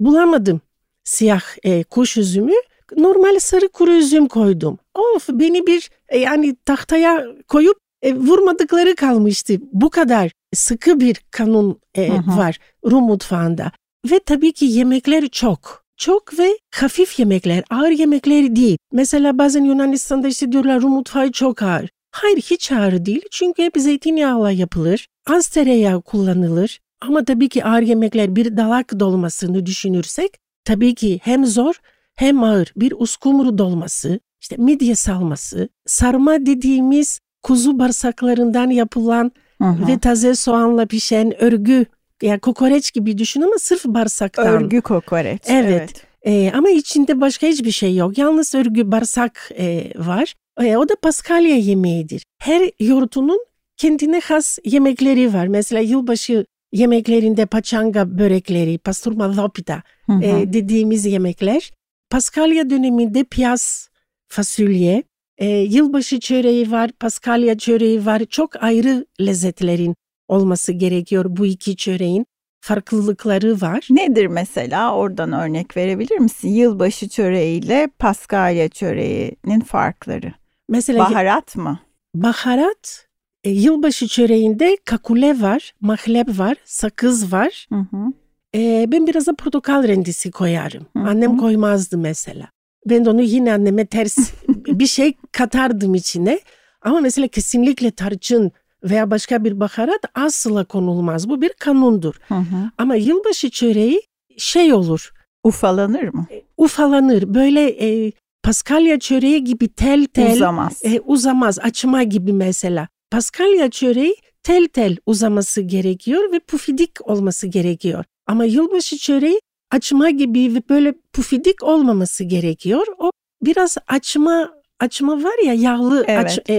bulamadım 0.00 0.60
siyah 1.04 1.42
e, 1.64 1.84
kuş 1.84 2.16
üzümü. 2.16 2.52
Normal 2.96 3.38
sarı 3.38 3.68
kuru 3.68 3.92
üzüm 3.92 4.28
koydum. 4.28 4.78
Of 4.94 5.28
beni 5.28 5.66
bir 5.66 5.90
e, 6.08 6.18
yani 6.18 6.56
tahtaya 6.64 7.26
koyup 7.48 7.76
e, 8.02 8.14
vurmadıkları 8.14 8.94
kalmıştı. 8.94 9.54
Bu 9.72 9.90
kadar 9.90 10.32
sıkı 10.54 11.00
bir 11.00 11.16
kanun 11.30 11.80
e, 11.94 12.10
var 12.26 12.58
Rum 12.90 13.04
mutfağında. 13.04 13.72
Ve 14.10 14.18
tabii 14.18 14.52
ki 14.52 14.64
yemekler 14.64 15.28
çok. 15.28 15.86
Çok 15.96 16.38
ve 16.38 16.58
hafif 16.74 17.18
yemekler, 17.18 17.64
ağır 17.70 17.90
yemekler 17.90 18.56
değil. 18.56 18.78
Mesela 18.92 19.38
bazen 19.38 19.64
Yunanistan'da 19.64 20.28
işte 20.28 20.52
diyorlar 20.52 20.82
Rum 20.82 20.92
mutfağı 20.92 21.32
çok 21.32 21.62
ağır. 21.62 21.88
Hayır 22.10 22.36
hiç 22.36 22.72
ağır 22.72 23.04
değil 23.04 23.22
çünkü 23.30 23.62
hep 23.62 23.72
zeytinyağıyla 23.76 24.50
yapılır. 24.50 25.08
Az 25.26 25.48
tereyağı 25.48 26.02
kullanılır. 26.02 26.80
Ama 27.00 27.24
tabii 27.24 27.48
ki 27.48 27.64
ağır 27.64 27.82
yemekler 27.82 28.36
bir 28.36 28.56
dalak 28.56 29.00
dolmasını 29.00 29.66
düşünürsek 29.66 30.30
tabii 30.64 30.94
ki 30.94 31.20
hem 31.22 31.46
zor 31.46 31.74
hem 32.16 32.42
ağır 32.42 32.72
bir 32.76 32.92
uskumru 32.98 33.58
dolması, 33.58 34.20
işte 34.40 34.56
midye 34.58 34.94
salması, 34.94 35.68
sarma 35.86 36.46
dediğimiz 36.46 37.20
kuzu 37.42 37.78
bağırsaklarından 37.78 38.70
yapılan 38.70 39.32
hı. 39.62 39.88
ve 39.88 39.98
taze 39.98 40.34
soğanla 40.34 40.86
pişen 40.86 41.42
örgü 41.42 41.86
yani 42.22 42.40
kokoreç 42.40 42.92
gibi 42.92 43.18
düşün 43.18 43.42
ama 43.42 43.54
sırf 43.58 43.84
bağırsaktan. 43.84 44.46
Örgü 44.46 44.80
kokoreç. 44.80 45.40
Evet. 45.46 46.06
Ee, 46.22 46.52
ama 46.54 46.70
içinde 46.70 47.20
başka 47.20 47.46
hiçbir 47.46 47.70
şey 47.70 47.96
yok. 47.96 48.18
Yalnız 48.18 48.54
örgü 48.54 48.92
bağırsak 48.92 49.50
e, 49.58 49.92
var. 49.96 50.34
E, 50.60 50.76
o 50.76 50.88
da 50.88 50.96
Paskalya 51.02 51.56
yemeğidir. 51.56 52.24
Her 52.38 52.70
yurtunun 52.80 53.46
kendine 53.76 54.20
has 54.20 54.58
yemekleri 54.64 55.34
var. 55.34 55.46
Mesela 55.46 55.82
yılbaşı 55.82 56.46
yemeklerinde 56.72 57.46
paçanga 57.46 58.18
börekleri, 58.18 58.78
pasturma 58.78 59.36
lopita 59.36 59.82
e, 60.22 60.52
dediğimiz 60.52 61.06
yemekler. 61.06 61.70
Paskalya 62.10 62.70
döneminde 62.70 63.24
piyaz, 63.24 63.90
fasulye, 64.28 65.02
e, 65.38 65.46
yılbaşı 65.48 66.20
çöreği 66.20 66.70
var, 66.70 66.90
paskalya 67.00 67.58
çöreği 67.58 68.06
var. 68.06 68.22
Çok 68.30 68.62
ayrı 68.62 69.06
lezzetlerin 69.20 69.94
olması 70.28 70.72
gerekiyor 70.72 71.24
bu 71.28 71.46
iki 71.46 71.76
çöreğin. 71.76 72.26
Farklılıkları 72.60 73.60
var. 73.60 73.86
Nedir 73.90 74.26
mesela 74.26 74.94
oradan 74.94 75.32
örnek 75.32 75.76
verebilir 75.76 76.18
misin? 76.18 76.48
Yılbaşı 76.48 77.08
çöreğiyle 77.08 77.88
Paskalya 77.98 78.68
çöreğinin 78.68 79.60
farkları. 79.60 80.32
Mesela 80.68 80.98
Baharat 80.98 81.56
mı? 81.56 81.80
baharat, 82.14 83.06
e, 83.44 83.50
yılbaşı 83.50 84.08
çöreğinde 84.08 84.76
kakule 84.84 85.40
var, 85.40 85.74
mahlep 85.80 86.38
var, 86.38 86.56
sakız 86.64 87.32
var. 87.32 87.66
Hı 87.68 87.74
hı. 87.90 88.12
E, 88.56 88.86
ben 88.92 89.06
biraz 89.06 89.26
da 89.26 89.34
portakal 89.34 89.88
rendisi 89.88 90.30
koyarım. 90.30 90.86
Hı 90.96 91.02
hı. 91.02 91.08
Annem 91.08 91.36
koymazdı 91.36 91.98
mesela. 91.98 92.48
Ben 92.86 93.04
de 93.04 93.10
onu 93.10 93.22
yine 93.22 93.52
anneme 93.52 93.86
ters 93.86 94.16
bir 94.48 94.86
şey 94.86 95.14
katardım 95.32 95.94
içine. 95.94 96.40
Ama 96.82 97.00
mesela 97.00 97.28
kesinlikle 97.28 97.90
tarçın 97.90 98.52
veya 98.84 99.10
başka 99.10 99.44
bir 99.44 99.60
baharat 99.60 100.00
asla 100.14 100.64
konulmaz. 100.64 101.28
Bu 101.28 101.40
bir 101.40 101.52
kanundur. 101.52 102.14
Hı 102.28 102.34
hı. 102.34 102.70
Ama 102.78 102.94
yılbaşı 102.96 103.50
çöreği 103.50 104.02
şey 104.38 104.72
olur, 104.72 105.12
Ufalanır 105.44 106.08
mı? 106.08 106.26
ufalanır. 106.56 107.34
Böyle 107.34 107.68
e, 107.68 108.12
paskalya 108.42 108.98
çöreği 108.98 109.44
gibi 109.44 109.68
tel 109.68 110.06
tel 110.06 110.32
Uzamaz. 110.32 110.80
e, 110.84 111.00
uzamaz. 111.00 111.58
Açma 111.58 112.02
gibi 112.02 112.32
mesela. 112.32 112.88
Paskalya 113.10 113.70
çöreği 113.70 114.14
tel 114.42 114.68
tel 114.68 114.96
uzaması 115.06 115.60
gerekiyor 115.60 116.32
ve 116.32 116.38
pufidik 116.38 117.08
olması 117.08 117.46
gerekiyor. 117.46 118.04
Ama 118.26 118.44
yılbaşı 118.44 118.98
çöreği 118.98 119.40
açma 119.70 120.10
gibi 120.10 120.54
ve 120.54 120.62
böyle 120.68 120.94
pufidik 121.12 121.62
olmaması 121.62 122.24
gerekiyor. 122.24 122.86
O 122.98 123.10
biraz 123.42 123.76
açma 123.86 124.50
açma 124.80 125.22
var 125.22 125.44
ya 125.44 125.52
yağlı 125.54 126.04
Evet. 126.08 126.24
aç, 126.24 126.50
e, 126.50 126.54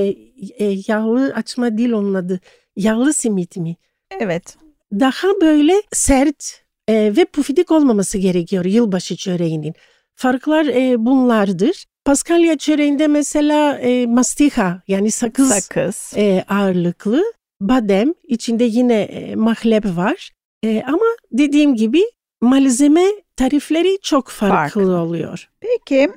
e, 0.58 0.78
yağlı 0.88 1.34
açma 1.36 1.78
değil 1.78 1.92
onun 1.92 2.14
adı. 2.14 2.40
Yağlı 2.76 3.14
simit 3.14 3.58
mi? 3.58 3.76
Evet. 4.20 4.58
Daha 4.92 5.28
böyle 5.42 5.74
sert 5.94 6.62
e, 6.88 6.94
ve 7.18 7.26
pufidik 7.26 7.72
olmaması 7.72 8.18
gerekiyor 8.18 8.66
yılbaşı 8.66 9.16
çöreğinin. 9.16 9.74
Farklar 10.16 10.66
e, 10.66 11.06
bunlardır. 11.06 11.86
Paskalya 12.06 12.58
çöreğinde 12.58 13.08
mesela 13.08 13.78
e, 13.78 14.06
mastiha 14.06 14.82
yani 14.88 15.12
sakız 15.12 15.50
Sakız. 15.50 16.14
e, 16.16 16.46
ağırlıklı, 16.50 17.24
badem, 17.62 18.14
içinde 18.28 18.64
yine 18.64 19.02
e, 19.02 19.36
mahlep 19.36 19.86
var. 19.86 20.32
E, 20.64 20.84
ama 20.88 21.06
dediğim 21.32 21.76
gibi 21.76 22.02
malzeme 22.42 23.06
tarifleri 23.36 23.98
çok 24.02 24.30
farklı, 24.30 24.56
Farklı. 24.82 24.98
oluyor. 24.98 25.50
Peki 25.60 26.10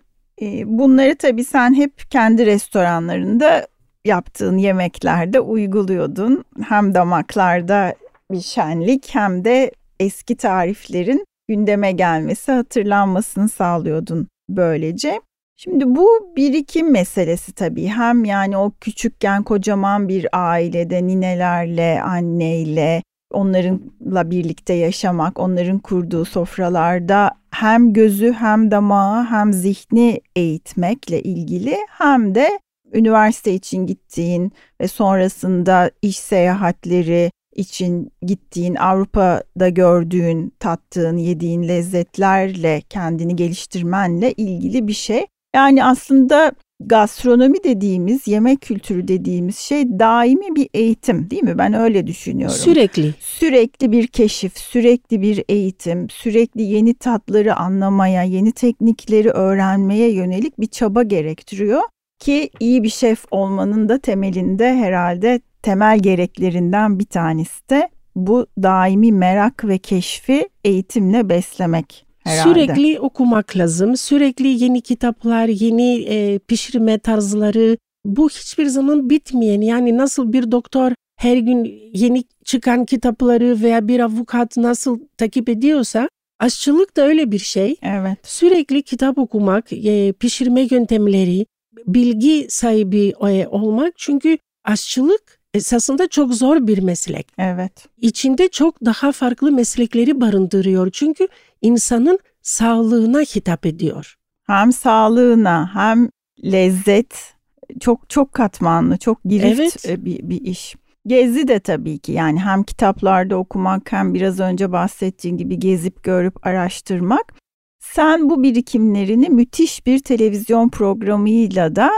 E, 0.43 0.63
bunları 0.79 1.17
tabii 1.17 1.45
sen 1.45 1.75
hep 1.75 2.11
kendi 2.11 2.47
restoranlarında 2.47 3.67
yaptığın 4.05 4.59
yemeklerde 4.59 5.41
uyguluyordun. 5.41 6.45
Hem 6.69 6.95
damaklarda 6.95 7.95
bir 8.33 8.41
şenlik 8.41 9.15
hem 9.15 9.45
de 9.45 9.71
eski 10.01 10.37
tariflerin 10.37 11.25
gündeme 11.49 11.93
gelmesi, 11.93 12.53
hatırlanmasını 12.53 13.49
sağlıyordun 13.49 14.29
böylece. 14.49 15.21
Şimdi 15.57 15.85
bu 15.97 16.33
birikim 16.37 16.91
meselesi 16.91 17.53
tabii. 17.53 17.87
Hem 17.87 18.25
yani 18.25 18.57
o 18.57 18.73
küçükken 18.81 19.43
kocaman 19.43 20.09
bir 20.09 20.27
ailede 20.33 21.07
ninelerle, 21.07 22.03
anneyle, 22.03 23.03
onlarınla 23.31 24.31
birlikte 24.31 24.75
yaşamak, 24.75 25.39
onların 25.39 25.79
kurduğu 25.79 26.25
sofralarda 26.25 27.31
hem 27.51 27.93
gözü 27.93 28.33
hem 28.33 28.71
damağı 28.71 29.25
hem 29.25 29.53
zihni 29.53 30.21
eğitmekle 30.37 31.23
ilgili 31.23 31.77
hem 31.89 32.35
de 32.35 32.61
üniversite 32.93 33.55
için 33.55 33.87
gittiğin 33.87 34.53
ve 34.81 34.89
sonrasında 34.89 35.91
iş 36.03 36.19
seyahatleri 36.19 37.31
için 37.55 38.13
gittiğin, 38.23 38.75
Avrupa'da 38.75 39.69
gördüğün, 39.69 40.53
tattığın, 40.61 41.17
yediğin 41.17 41.69
lezzetlerle 41.69 42.83
kendini 42.89 43.37
geliştirmenle 43.37 44.33
ilgili 44.33 44.89
bir 44.89 44.93
şey. 44.93 45.27
Yani 45.55 45.85
aslında 45.85 46.53
gastronomi 46.81 47.65
dediğimiz, 47.65 48.29
yemek 48.29 48.61
kültürü 48.61 49.09
dediğimiz 49.09 49.59
şey 49.59 49.99
daimi 49.99 50.57
bir 50.57 50.69
eğitim 50.75 51.31
değil 51.31 51.43
mi? 51.43 51.59
Ben 51.59 51.75
öyle 51.75 52.07
düşünüyorum. 52.07 52.57
Sürekli. 52.57 53.15
Sürekli 53.21 53.93
bir 53.93 54.07
keşif, 54.07 54.59
sürekli 54.59 55.23
bir 55.23 55.45
eğitim, 55.49 56.11
sürekli 56.11 56.63
yeni 56.63 56.95
tatları 56.95 57.57
anlamaya, 57.57 58.23
yeni 58.23 58.53
teknikleri 58.53 59.31
öğrenmeye 59.31 60.11
yönelik 60.13 60.61
bir 60.61 60.67
çaba 60.67 61.03
gerektiriyor. 61.03 61.83
Ki 62.19 62.51
iyi 62.61 62.83
bir 62.83 62.89
şef 62.89 63.25
olmanın 63.31 63.89
da 63.89 63.99
temelinde 63.99 64.75
herhalde 64.75 65.41
temel 65.63 65.99
gereklerinden 65.99 66.99
bir 66.99 67.05
tanesi 67.05 67.69
de 67.71 67.89
bu 68.17 68.47
daimi 68.63 69.13
merak 69.13 69.65
ve 69.65 69.79
keşfi 69.79 70.49
eğitimle 70.65 71.29
beslemek 71.29 72.10
herhalde. 72.31 72.55
Sürekli 72.55 73.01
okumak 73.01 73.57
lazım. 73.57 73.97
Sürekli 73.97 74.65
yeni 74.65 74.81
kitaplar, 74.81 75.49
yeni 75.49 76.03
e, 76.03 76.39
pişirme 76.39 76.99
tarzları. 76.99 77.77
Bu 78.05 78.29
hiçbir 78.29 78.67
zaman 78.67 79.11
bitmeyen 79.11 79.61
yani 79.61 79.97
nasıl 79.97 80.33
bir 80.33 80.51
doktor 80.51 80.93
her 81.17 81.37
gün 81.37 81.91
yeni 81.95 82.25
çıkan 82.45 82.85
kitapları 82.85 83.63
veya 83.63 83.89
bir 83.89 84.01
avukat 84.01 84.57
nasıl 84.57 84.99
takip 85.19 85.49
ediyorsa 85.49 86.09
aşçılık 86.39 86.97
da 86.97 87.03
öyle 87.03 87.33
bir 87.33 87.39
şey. 87.39 87.77
Evet. 87.83 88.19
Sürekli 88.23 88.83
kitap 88.83 89.19
okumak, 89.19 89.73
e, 89.73 90.13
pişirme 90.13 90.69
yöntemleri, 90.71 91.47
bilgi 91.87 92.47
sahibi 92.49 93.13
e, 93.29 93.47
olmak 93.47 93.95
çünkü 93.97 94.39
aşçılık 94.65 95.40
esasında 95.55 96.09
çok 96.09 96.35
zor 96.35 96.67
bir 96.67 96.79
meslek. 96.83 97.27
Evet. 97.39 97.87
İçinde 98.01 98.49
çok 98.49 98.85
daha 98.85 99.13
farklı 99.13 99.53
meslekleri 99.53 100.21
barındırıyor. 100.21 100.91
Çünkü 100.91 101.29
insanın 101.63 102.19
sağlığına 102.43 103.21
hitap 103.21 103.67
ediyor. 103.67 104.17
Hem 104.47 104.73
sağlığına 104.73 105.75
hem 105.75 106.09
lezzet 106.45 107.35
çok 107.81 108.11
çok 108.11 108.33
katmanlı, 108.33 108.99
çok 108.99 109.25
girift 109.25 109.61
Evet. 109.61 109.89
e, 109.89 110.05
bir, 110.05 110.19
bir 110.31 110.41
iş. 110.41 110.75
Gezi 111.07 111.49
de 111.49 111.61
tabii 111.61 111.99
ki 111.99 112.13
yani 112.13 112.41
hem 112.41 112.63
kitaplarda 112.63 113.37
okumak 113.37 113.93
hem 113.93 114.15
biraz 114.15 114.41
önce 114.41 114.73
bahsettiğin 114.73 115.37
gibi 115.37 115.59
gezip 115.59 116.03
görüp 116.03 116.47
araştırmak. 116.47 117.35
Sen 117.83 118.31
bu 118.31 118.43
birikimlerini 118.43 119.29
müthiş 119.29 119.87
bir 119.87 119.99
televizyon 119.99 120.69
programıyla 120.69 121.77
da 121.77 121.91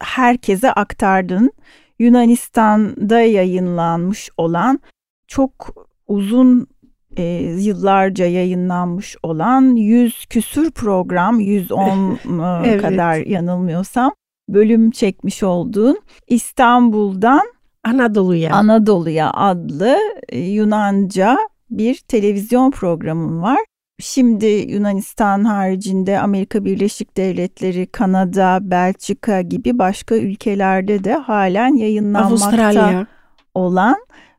herkese 0.00 0.72
aktardın. 0.72 1.52
Yunanistan'da 1.98 3.20
yayınlanmış 3.20 4.30
olan 4.36 4.80
çok 5.26 5.74
uzun 6.08 6.66
e, 7.16 7.22
yıllarca 7.58 8.26
yayınlanmış 8.26 9.16
olan 9.22 9.76
100 9.76 10.26
küsür 10.26 10.70
program 10.70 11.40
110 11.40 11.78
e, 11.84 12.68
Evet. 12.68 12.82
kadar 12.82 13.16
yanılmıyorsam 13.16 14.12
bölüm 14.48 14.90
çekmiş 14.90 15.42
olduğun 15.42 16.00
İstanbul'dan 16.28 17.42
Anadolu'ya. 17.84 18.52
Anadolu'ya 18.54 19.30
adlı 19.30 19.96
e, 20.28 20.38
Yunanca 20.38 21.38
bir 21.70 21.94
televizyon 22.08 22.70
programım 22.70 23.42
var. 23.42 23.58
Şimdi 24.00 24.46
Yunanistan 24.46 25.44
haricinde 25.44 26.20
Amerika 26.20 26.64
Birleşik 26.64 27.16
Devletleri, 27.16 27.86
Kanada, 27.86 28.58
Belçika 28.62 29.40
gibi 29.40 29.78
başka 29.78 30.16
ülkelerde 30.16 31.04
de 31.04 31.14
halen 31.14 31.74
yayınlanmakta 31.74 32.46
Avustralya. 32.46 33.06
olan 33.54 33.96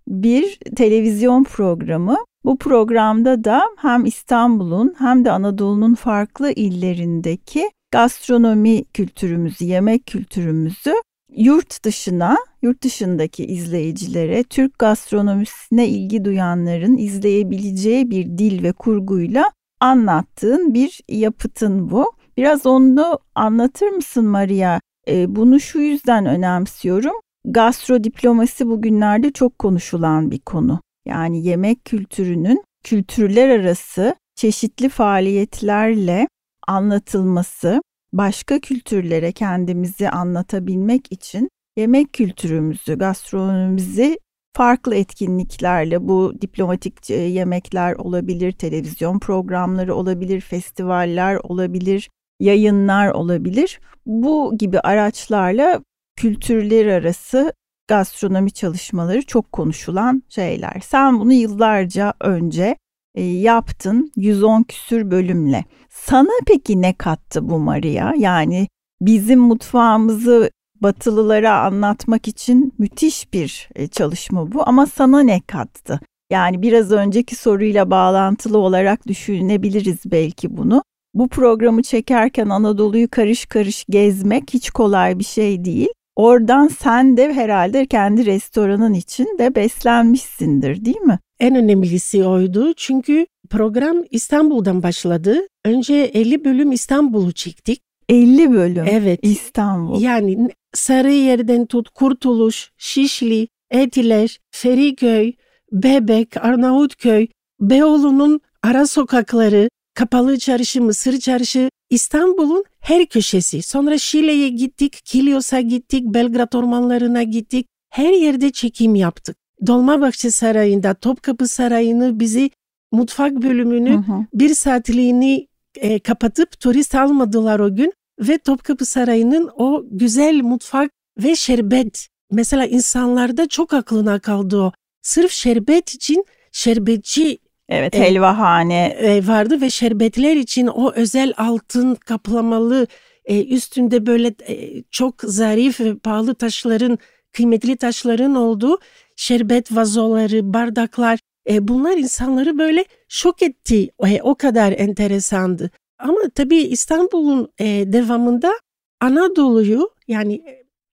bir 0.08 0.60
televizyon 0.76 1.44
programı. 1.44 2.18
Bu 2.46 2.58
programda 2.58 3.44
da 3.44 3.62
hem 3.78 4.06
İstanbul'un 4.06 4.96
hem 4.98 5.26
de 5.26 5.32
Anadolu'nun 5.32 5.96
farklı 5.96 6.52
illerindeki 6.52 7.70
gastronomi 7.92 8.86
kültürümüzü, 8.86 9.66
yemek 9.66 10.06
kültürümüzü 10.06 10.94
yurt 11.36 11.84
dışına, 11.84 12.38
yurt 12.62 12.84
dışındaki 12.84 13.46
izleyicilere, 13.46 14.44
Türk 14.44 14.80
gastronomisine 14.80 15.88
ilgi 15.88 16.26
duyanların 16.26 16.98
izleyebileceği 16.98 18.10
bir 18.10 18.38
dil 18.38 18.64
ve 18.64 18.72
kurguyla 18.72 19.52
anlattığın 19.80 20.74
bir 20.74 21.02
yapıtın 21.10 21.92
bu. 21.92 22.12
Biraz 22.38 22.66
onu 22.66 23.20
anlatır 23.36 23.88
mısın 23.88 24.26
Maria? 24.26 24.80
Ee, 25.08 25.36
bunu 25.36 25.60
şu 25.60 25.80
yüzden 25.80 26.26
önemsiyorum. 26.26 27.14
Gastro 27.46 28.04
diplomasi 28.04 28.68
bugünlerde 28.68 29.32
çok 29.32 29.60
konuşulan 29.60 30.32
bir 30.32 30.40
konu. 30.40 30.80
Yani 31.08 31.44
yemek 31.44 31.86
kültürünün 31.86 32.64
kültürler 32.84 33.50
arası 33.50 34.16
çeşitli 34.36 34.90
faaliyetlerle 34.90 36.28
anlatılması, 36.68 37.82
başka 38.18 38.60
kültürlere 38.60 39.32
kendimizi 39.32 40.10
anlatabilmek 40.10 41.12
için 41.12 41.50
yemek 41.78 42.14
kültürümüzü, 42.14 42.98
gastronomimizi 42.98 44.20
farklı 44.54 44.96
etkinliklerle 44.96 46.08
bu 46.08 46.34
diplomatik 46.42 47.10
e, 47.10 47.14
yemekler 47.14 47.94
olabilir, 47.94 48.52
televizyon 48.52 49.20
programları 49.20 49.96
olabilir, 49.96 50.42
festivaller 50.42 51.36
olabilir, 51.36 52.10
yayınlar 52.40 53.10
olabilir. 53.10 53.80
Bu 54.06 54.58
gibi 54.58 54.80
araçlarla 54.80 55.82
kültürler 56.16 56.86
arası 56.86 57.54
gastronomi 57.88 58.52
çalışmaları 58.52 59.26
çok 59.26 59.52
konuşulan 59.52 60.24
şeyler. 60.30 60.82
Sen 60.84 61.20
bunu 61.20 61.34
yıllarca 61.34 62.14
önce 62.22 62.76
yaptın 63.22 64.12
110 64.16 64.64
küsür 64.64 65.12
bölümle. 65.12 65.66
Sana 65.90 66.32
peki 66.48 66.82
ne 66.82 66.94
kattı 66.94 67.50
bu 67.50 67.60
Maria? 67.60 68.14
Yani 68.18 68.68
bizim 69.02 69.40
mutfağımızı 69.40 70.50
Batılılara 70.82 71.60
anlatmak 71.60 72.28
için 72.28 72.74
müthiş 72.78 73.34
bir 73.34 73.70
e, 73.76 73.88
çalışma 73.88 74.52
bu 74.52 74.70
ama 74.70 74.86
sana 74.86 75.20
ne 75.20 75.42
kattı? 75.48 76.00
Yani 76.32 76.62
biraz 76.62 76.92
önceki 76.92 77.36
soruyla 77.36 77.92
bağlantılı 77.92 78.58
olarak 78.58 79.08
düşünebiliriz 79.08 80.00
belki 80.06 80.58
bunu. 80.58 80.84
Bu 81.14 81.28
programı 81.28 81.84
çekerken 81.84 82.50
Anadolu'yu 82.50 83.08
karış 83.12 83.46
karış 83.46 83.86
gezmek 83.90 84.54
hiç 84.54 84.70
kolay 84.70 85.20
bir 85.20 85.24
şey 85.24 85.66
değil. 85.66 85.90
Oradan 86.16 86.68
sen 86.68 87.18
de 87.18 87.34
herhalde 87.34 87.86
kendi 87.86 88.26
restoranın 88.26 88.94
için 88.94 89.38
de 89.40 89.56
beslenmişsindir 89.56 90.86
değil 90.86 91.02
mi? 91.02 91.20
En 91.40 91.56
önemlisi 91.56 92.24
oydu 92.24 92.74
çünkü 92.74 93.26
program 93.50 94.04
İstanbul'dan 94.12 94.84
başladı. 94.84 95.48
Önce 95.66 95.94
50 95.94 96.46
bölüm 96.46 96.72
İstanbul'u 96.72 97.32
çektik. 97.32 97.82
50 98.10 98.52
bölüm 98.52 98.86
Evet. 98.90 99.20
İstanbul. 99.22 100.02
Yani 100.02 100.50
Sarıyer'den 100.74 101.66
tut 101.66 101.90
Kurtuluş, 101.90 102.72
Şişli, 102.78 103.48
Etiler, 103.72 104.40
Feriköy, 104.52 105.34
Bebek, 105.72 106.38
Arnavutköy, 106.38 107.28
Beyoğlu'nun 107.60 108.42
ara 108.64 108.88
sokakları, 108.88 109.70
Kapalı 109.96 110.40
Çarşı, 110.40 110.82
Mısır 110.82 111.20
Çarşı, 111.20 111.70
İstanbul'un 111.90 112.64
her 112.80 113.06
köşesi. 113.06 113.62
Sonra 113.62 113.98
Şile'ye 113.98 114.50
gittik, 114.50 115.00
Kilyos'a 115.06 115.62
gittik, 115.62 116.04
Belgrad 116.06 116.54
ormanlarına 116.54 117.24
gittik. 117.24 117.68
Her 117.90 118.14
yerde 118.14 118.52
çekim 118.52 118.96
yaptık. 118.96 119.38
Dolmabahçe 119.68 120.32
Sarayı'nda, 120.32 120.94
Topkapı 120.94 121.48
Sarayı'nı 121.48 122.20
bizi 122.20 122.50
mutfak 122.92 123.34
bölümünü 123.34 123.92
Hı 123.92 123.98
hı. 123.98 124.26
bir 124.34 124.54
saatliğini 124.54 125.48
e, 125.76 126.00
kapatıp 126.00 126.60
turist 126.60 126.96
almadılar 126.96 127.60
o 127.60 127.76
gün 127.76 127.94
ve 128.20 128.38
Topkapı 128.38 128.86
Sarayı'nın 128.86 129.50
o 129.56 129.86
güzel 129.92 130.42
mutfak 130.42 130.92
ve 131.24 131.36
şerbet. 131.36 132.08
Mesela 132.32 132.66
insanlarda 132.66 133.48
çok 133.48 133.74
aklına 133.74 134.20
kaldı 134.20 134.58
o. 134.58 134.72
Sırf 135.02 135.32
şerbet 135.32 135.94
için 135.94 136.26
şerbetçi 136.52 137.38
Evet 137.70 137.96
helvahane. 137.96 138.86
e, 138.86 139.28
vardı 139.28 139.62
ve 139.62 139.70
şerbetler 139.70 140.36
için 140.36 140.68
o 140.68 140.92
özel 140.92 141.34
altın 141.38 141.96
kaplamalı 141.96 142.88
e, 143.26 143.46
üstünde 143.46 144.06
böyle 144.06 144.36
e, 144.48 144.84
çok 144.92 145.22
zarif 145.22 145.80
ve 145.80 145.98
pahalı 145.98 146.36
taşların, 146.36 147.00
kıymetli 147.34 147.78
taşların 147.78 148.36
olduğu 148.36 148.80
şerbet 149.16 149.76
vazoları, 149.76 150.54
bardaklar. 150.54 151.20
E, 151.50 151.68
bunlar 151.68 151.98
insanları 151.98 152.58
böyle 152.58 152.86
şok 153.08 153.44
etti. 153.44 153.90
E, 154.08 154.22
o 154.22 154.36
kadar 154.36 154.72
enteresandı. 154.72 155.72
Ama 156.00 156.20
tabii 156.36 156.58
İstanbul'un 156.58 157.54
e, 157.60 157.66
devamında 157.66 158.54
Anadolu'yu 159.02 159.90
yani 160.08 160.44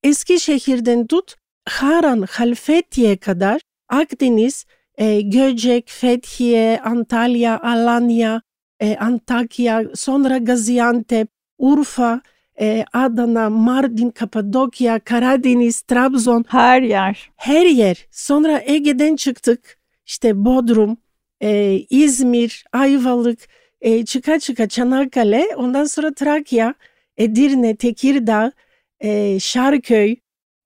Eskişehir'den 0.02 1.06
tut 1.06 1.36
Haran, 1.68 2.26
Halfeti'ye 2.30 3.16
kadar 3.16 3.60
Akdeniz, 3.88 4.66
e, 5.02 5.20
Göcek, 5.20 5.88
Fethiye, 5.90 6.80
Antalya, 6.80 7.60
Alanya, 7.62 8.42
e, 8.80 8.96
Antakya, 8.96 9.84
sonra 9.94 10.38
Gaziantep, 10.38 11.28
Urfa, 11.58 12.20
e, 12.60 12.84
Adana, 12.92 13.50
Mardin, 13.50 14.10
Kapadokya, 14.10 14.98
Karadeniz, 14.98 15.80
Trabzon. 15.82 16.44
Her 16.48 16.82
yer. 16.82 17.30
Her 17.36 17.66
yer. 17.66 18.06
Sonra 18.10 18.62
Ege'den 18.66 19.16
çıktık. 19.16 19.78
İşte 20.06 20.44
Bodrum, 20.44 20.96
e, 21.42 21.80
İzmir, 21.90 22.64
Ayvalık, 22.72 23.38
e, 23.80 24.04
çıka 24.04 24.38
çıka 24.38 24.68
Çanakkale, 24.68 25.46
ondan 25.56 25.84
sonra 25.84 26.14
Trakya, 26.14 26.74
Edirne, 27.16 27.76
Tekirdağ, 27.76 28.52
e, 29.00 29.40
Şarköy, 29.40 30.16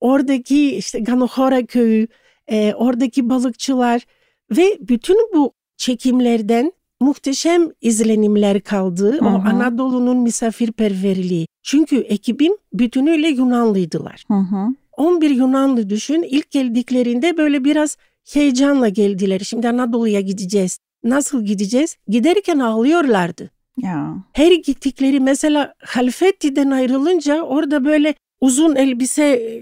oradaki 0.00 0.76
işte 0.76 0.98
Ganohora 0.98 1.66
köyü, 1.66 2.08
e, 2.50 2.74
oradaki 2.74 3.30
balıkçılar 3.30 4.02
ve 4.50 4.78
bütün 4.80 5.16
bu 5.34 5.52
çekimlerden 5.76 6.72
muhteşem 7.00 7.70
izlenimler 7.80 8.60
kaldı. 8.60 9.12
Hı 9.12 9.24
hı. 9.24 9.28
O 9.28 9.28
Anadolu'nun 9.28 10.16
misafirperverliği. 10.16 11.46
Çünkü 11.62 11.96
ekibim 11.96 12.52
bütünüyle 12.72 13.28
Yunanlıydılar. 13.28 14.24
Hı 14.28 14.34
hı. 14.34 14.66
11 14.96 15.30
Yunanlı 15.30 15.90
düşün 15.90 16.22
ilk 16.22 16.50
geldiklerinde 16.50 17.36
böyle 17.36 17.64
biraz 17.64 17.96
heyecanla 18.32 18.88
geldiler. 18.88 19.38
Şimdi 19.38 19.68
Anadolu'ya 19.68 20.20
gideceğiz. 20.20 20.78
Nasıl 21.04 21.44
gideceğiz? 21.44 21.96
Giderken 22.08 22.58
ağlıyorlardı. 22.58 23.50
Ya. 23.82 24.16
Her 24.32 24.52
gittikleri 24.52 25.20
mesela 25.20 25.74
Halfetti'den 25.78 26.70
ayrılınca 26.70 27.42
orada 27.42 27.84
böyle 27.84 28.14
uzun 28.40 28.76
elbise 28.76 29.54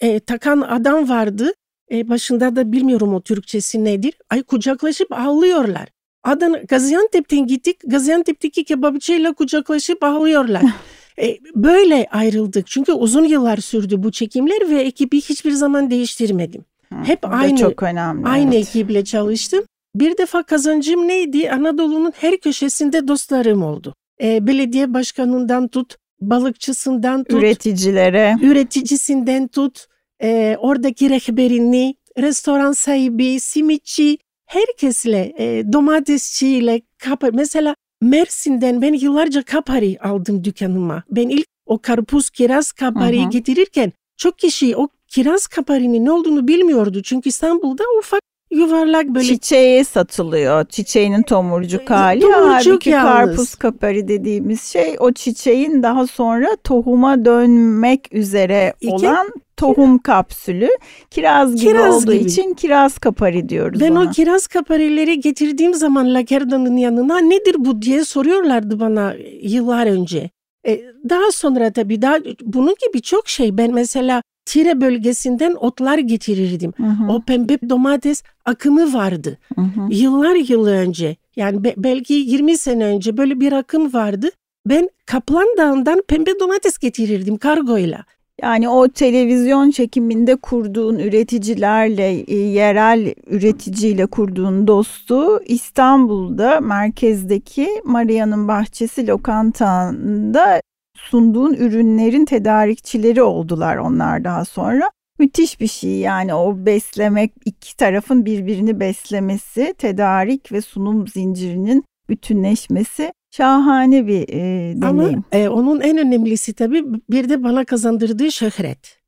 e, 0.00 0.20
takan 0.20 0.60
adam 0.60 1.08
vardı. 1.08 1.52
E, 1.92 2.08
başında 2.08 2.56
da 2.56 2.72
bilmiyorum 2.72 3.14
o 3.14 3.20
Türkçesi 3.20 3.84
nedir. 3.84 4.14
Ay 4.30 4.42
kucaklaşıp 4.42 5.12
ağlıyorlar. 5.12 5.88
Adana 6.24 6.58
Gaziantep'ten 6.58 7.46
gittik. 7.46 7.76
Gaziantep'teki 7.86 8.64
kebapçıyla 8.64 9.32
kucaklaşıp 9.32 10.04
ağlıyorlar. 10.04 10.62
e, 11.22 11.38
böyle 11.54 12.06
ayrıldık. 12.10 12.66
Çünkü 12.66 12.92
uzun 12.92 13.24
yıllar 13.24 13.56
sürdü 13.56 14.02
bu 14.02 14.12
çekimler 14.12 14.70
ve 14.70 14.82
ekibi 14.82 15.20
hiçbir 15.20 15.50
zaman 15.50 15.90
değiştirmedim. 15.90 16.64
Hı, 16.92 16.94
Hep 17.04 17.18
aynı 17.22 17.56
çok 17.58 17.82
önemli. 17.82 18.26
Aynı 18.26 18.54
evet. 18.54 18.68
ekiple 18.68 19.04
çalıştım. 19.04 19.64
Bir 19.94 20.18
defa 20.18 20.42
kazancım 20.42 21.08
neydi? 21.08 21.50
Anadolu'nun 21.50 22.12
her 22.16 22.40
köşesinde 22.40 23.08
dostlarım 23.08 23.62
oldu. 23.62 23.94
E, 24.22 24.46
belediye 24.46 24.94
başkanından 24.94 25.68
tut, 25.68 25.96
balıkçısından 26.20 27.24
tut, 27.24 27.38
üreticilere, 27.38 28.36
üreticisinden 28.42 29.48
tut, 29.48 29.86
e, 30.22 30.56
oradaki 30.60 31.10
rehberini, 31.10 31.94
restoran 32.18 32.72
sahibi, 32.72 33.40
simitçi, 33.40 34.18
herkesle, 34.46 35.34
e, 35.38 35.72
domatesçiyle, 35.72 36.82
kapar. 36.98 37.30
Mesela 37.34 37.76
Mersin'den 38.02 38.82
ben 38.82 38.92
yıllarca 38.92 39.42
kapari 39.42 39.98
aldım 40.00 40.44
dükkanıma. 40.44 41.02
Ben 41.10 41.28
ilk 41.28 41.46
o 41.66 41.78
karpuz 41.78 42.30
kiraz 42.30 42.72
kapariyi 42.72 43.28
getirirken 43.30 43.92
çok 44.16 44.38
kişi 44.38 44.76
o 44.76 44.88
kiraz 45.08 45.46
kaparinin 45.46 46.04
ne 46.04 46.10
olduğunu 46.10 46.48
bilmiyordu. 46.48 47.02
Çünkü 47.02 47.28
İstanbul'da 47.28 47.84
ufak 47.98 48.20
yuvarlak 48.50 49.06
böyle. 49.06 49.26
Çiçeği 49.26 49.84
satılıyor. 49.84 50.64
Çiçeğinin 50.64 51.22
tomurcuk 51.22 51.90
hali. 51.90 52.20
Tomurcuk 52.20 52.50
Halbuki 52.50 52.90
yalnız. 52.90 53.12
karpuz 53.12 53.54
kapari 53.54 54.08
dediğimiz 54.08 54.62
şey 54.62 54.96
o 54.98 55.12
çiçeğin 55.12 55.82
daha 55.82 56.06
sonra 56.06 56.48
tohuma 56.64 57.24
dönmek 57.24 58.12
üzere 58.12 58.74
İki, 58.80 58.94
olan 58.94 59.32
tohum 59.56 59.98
kapsülü. 59.98 60.68
Kiraz 61.10 61.56
gibi 61.56 61.66
kiraz 61.66 62.02
olduğu 62.04 62.12
gibi. 62.12 62.24
için 62.24 62.54
kiraz 62.54 62.98
kapari 62.98 63.48
diyoruz 63.48 63.80
ben 63.80 63.90
ona. 63.90 64.08
O 64.08 64.10
kiraz 64.10 64.46
kaparileri 64.46 65.20
getirdiğim 65.20 65.74
zaman 65.74 66.14
Lakerda'nın 66.14 66.76
yanına 66.76 67.18
nedir 67.18 67.54
bu 67.58 67.82
diye 67.82 68.04
soruyorlardı 68.04 68.80
bana 68.80 69.14
yıllar 69.42 69.86
önce. 69.86 70.30
E, 70.66 70.80
daha 71.08 71.32
sonra 71.32 71.72
tabii 71.72 72.02
daha 72.02 72.16
bunun 72.42 72.74
gibi 72.86 73.02
çok 73.02 73.28
şey. 73.28 73.58
Ben 73.58 73.74
mesela 73.74 74.22
Tire 74.46 74.80
bölgesinden 74.80 75.54
otlar 75.60 75.98
getirirdim. 75.98 76.72
Hı 76.76 76.82
hı. 76.82 77.12
O 77.12 77.20
pembe 77.20 77.58
domates 77.70 78.22
akımı 78.44 78.92
vardı. 78.92 79.38
Hı 79.54 79.60
hı. 79.60 79.88
Yıllar 79.90 80.34
yıl 80.34 80.66
önce 80.66 81.16
yani 81.36 81.64
be, 81.64 81.74
belki 81.76 82.14
20 82.14 82.58
sene 82.58 82.84
önce 82.84 83.16
böyle 83.16 83.40
bir 83.40 83.52
akım 83.52 83.92
vardı. 83.92 84.30
Ben 84.66 84.90
Kaplan 85.06 85.46
Dağı'ndan 85.58 86.02
pembe 86.08 86.40
domates 86.40 86.78
getirirdim 86.78 87.36
kargoyla. 87.36 88.04
Yani 88.42 88.68
o 88.68 88.88
televizyon 88.88 89.70
çekiminde 89.70 90.36
kurduğun 90.36 90.98
üreticilerle, 90.98 92.10
e, 92.10 92.36
yerel 92.36 93.14
üreticiyle 93.26 94.06
kurduğun 94.06 94.66
dostu 94.66 95.40
İstanbul'da 95.44 96.60
merkezdeki 96.60 97.68
Maria'nın 97.84 98.48
Bahçesi 98.48 99.06
lokantanda 99.06 100.60
sunduğun 100.96 101.54
ürünlerin 101.54 102.24
tedarikçileri 102.24 103.22
oldular 103.22 103.76
onlar 103.76 104.24
daha 104.24 104.44
sonra. 104.44 104.90
Müthiş 105.18 105.60
bir 105.60 105.68
şey 105.68 105.98
yani 105.98 106.34
o 106.34 106.66
beslemek 106.66 107.32
iki 107.44 107.76
tarafın 107.76 108.24
birbirini 108.24 108.80
beslemesi, 108.80 109.74
tedarik 109.78 110.52
ve 110.52 110.60
sunum 110.60 111.08
zincirinin 111.08 111.84
bütünleşmesi 112.08 113.12
şahane 113.30 114.06
bir 114.06 114.28
e, 114.28 114.36
deneyim. 114.82 114.84
Ama 114.84 115.10
e, 115.32 115.48
onun 115.48 115.80
en 115.80 115.98
önemlisi 115.98 116.54
tabii 116.54 116.84
bir 117.10 117.28
de 117.28 117.44
bana 117.44 117.64
kazandırdığı 117.64 118.32
şöhret. 118.32 118.98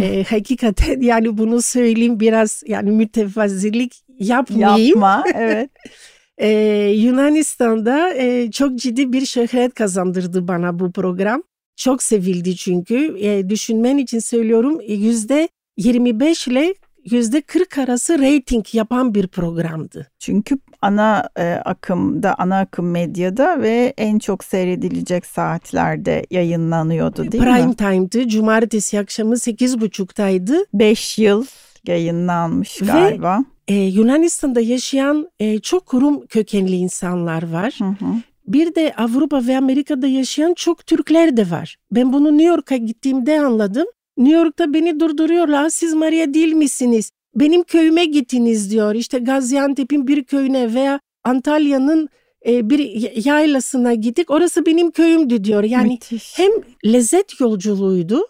e, 0.00 0.24
hakikaten 0.24 1.00
yani 1.00 1.38
bunu 1.38 1.62
söyleyeyim 1.62 2.20
biraz 2.20 2.62
yani 2.66 2.90
mütevazzilik 2.90 4.02
yapmayayım. 4.18 4.88
Yapma 4.88 5.24
evet. 5.34 5.70
Ee, 6.38 6.48
Yunanistan'da 6.96 8.14
e, 8.14 8.50
çok 8.50 8.76
ciddi 8.76 9.12
bir 9.12 9.26
şöhret 9.26 9.74
kazandırdı 9.74 10.48
bana 10.48 10.78
bu 10.78 10.92
program. 10.92 11.42
Çok 11.76 12.02
sevildi 12.02 12.56
çünkü. 12.56 13.18
E, 13.18 13.48
düşünmen 13.48 13.98
için 13.98 14.18
söylüyorum 14.18 14.80
yüzde 14.88 15.48
25 15.76 16.48
ile 16.48 16.74
yüzde 17.10 17.40
40 17.40 17.78
arası 17.78 18.18
rating 18.18 18.74
yapan 18.74 19.14
bir 19.14 19.28
programdı. 19.28 20.10
Çünkü 20.18 20.58
ana 20.82 21.28
e, 21.36 21.44
akımda, 21.44 22.34
ana 22.38 22.58
akım 22.58 22.90
medyada 22.90 23.62
ve 23.62 23.94
en 23.96 24.18
çok 24.18 24.44
seyredilecek 24.44 25.26
saatlerde 25.26 26.26
yayınlanıyordu 26.30 27.32
değil 27.32 27.44
Prime 27.44 27.66
mi? 27.66 27.76
Prime 27.76 27.76
time'dı. 27.76 28.28
Cumartesi 28.28 28.98
akşamı 28.98 29.34
8.30'daydı. 29.34 30.64
5 30.74 31.18
yıl 31.18 31.46
yayınlanmış 31.86 32.78
galiba. 32.78 33.38
Ve 33.38 33.74
e, 33.74 33.74
Yunanistan'da 33.74 34.60
yaşayan 34.60 35.30
e, 35.40 35.58
çok 35.58 35.94
Rum 35.94 36.26
kökenli 36.26 36.76
insanlar 36.76 37.52
var. 37.52 37.74
Hı 37.78 37.84
hı. 37.84 38.14
Bir 38.46 38.74
de 38.74 38.94
Avrupa 38.96 39.46
ve 39.46 39.56
Amerika'da 39.56 40.06
yaşayan 40.06 40.54
çok 40.54 40.86
Türkler 40.86 41.36
de 41.36 41.50
var. 41.50 41.76
Ben 41.90 42.12
bunu 42.12 42.38
New 42.38 42.48
York'a 42.48 42.76
gittiğimde 42.76 43.40
anladım. 43.40 43.86
New 44.16 44.36
York'ta 44.36 44.74
beni 44.74 45.00
durduruyorlar. 45.00 45.68
Siz 45.68 45.94
Maria 45.94 46.34
değil 46.34 46.52
misiniz? 46.52 47.10
Benim 47.34 47.62
köyüme 47.62 48.04
gittiniz 48.04 48.70
diyor. 48.70 48.94
İşte 48.94 49.18
Gaziantep'in 49.18 50.06
bir 50.06 50.24
köyüne 50.24 50.74
veya 50.74 51.00
Antalya'nın 51.24 52.08
e, 52.46 52.70
bir 52.70 53.10
yaylasına 53.26 53.94
gittik. 53.94 54.30
Orası 54.30 54.66
benim 54.66 54.90
köyümdü 54.90 55.44
diyor. 55.44 55.64
Yani 55.64 55.88
Müthiş. 55.88 56.38
hem 56.38 56.50
lezzet 56.84 57.40
yolculuğuydu 57.40 58.26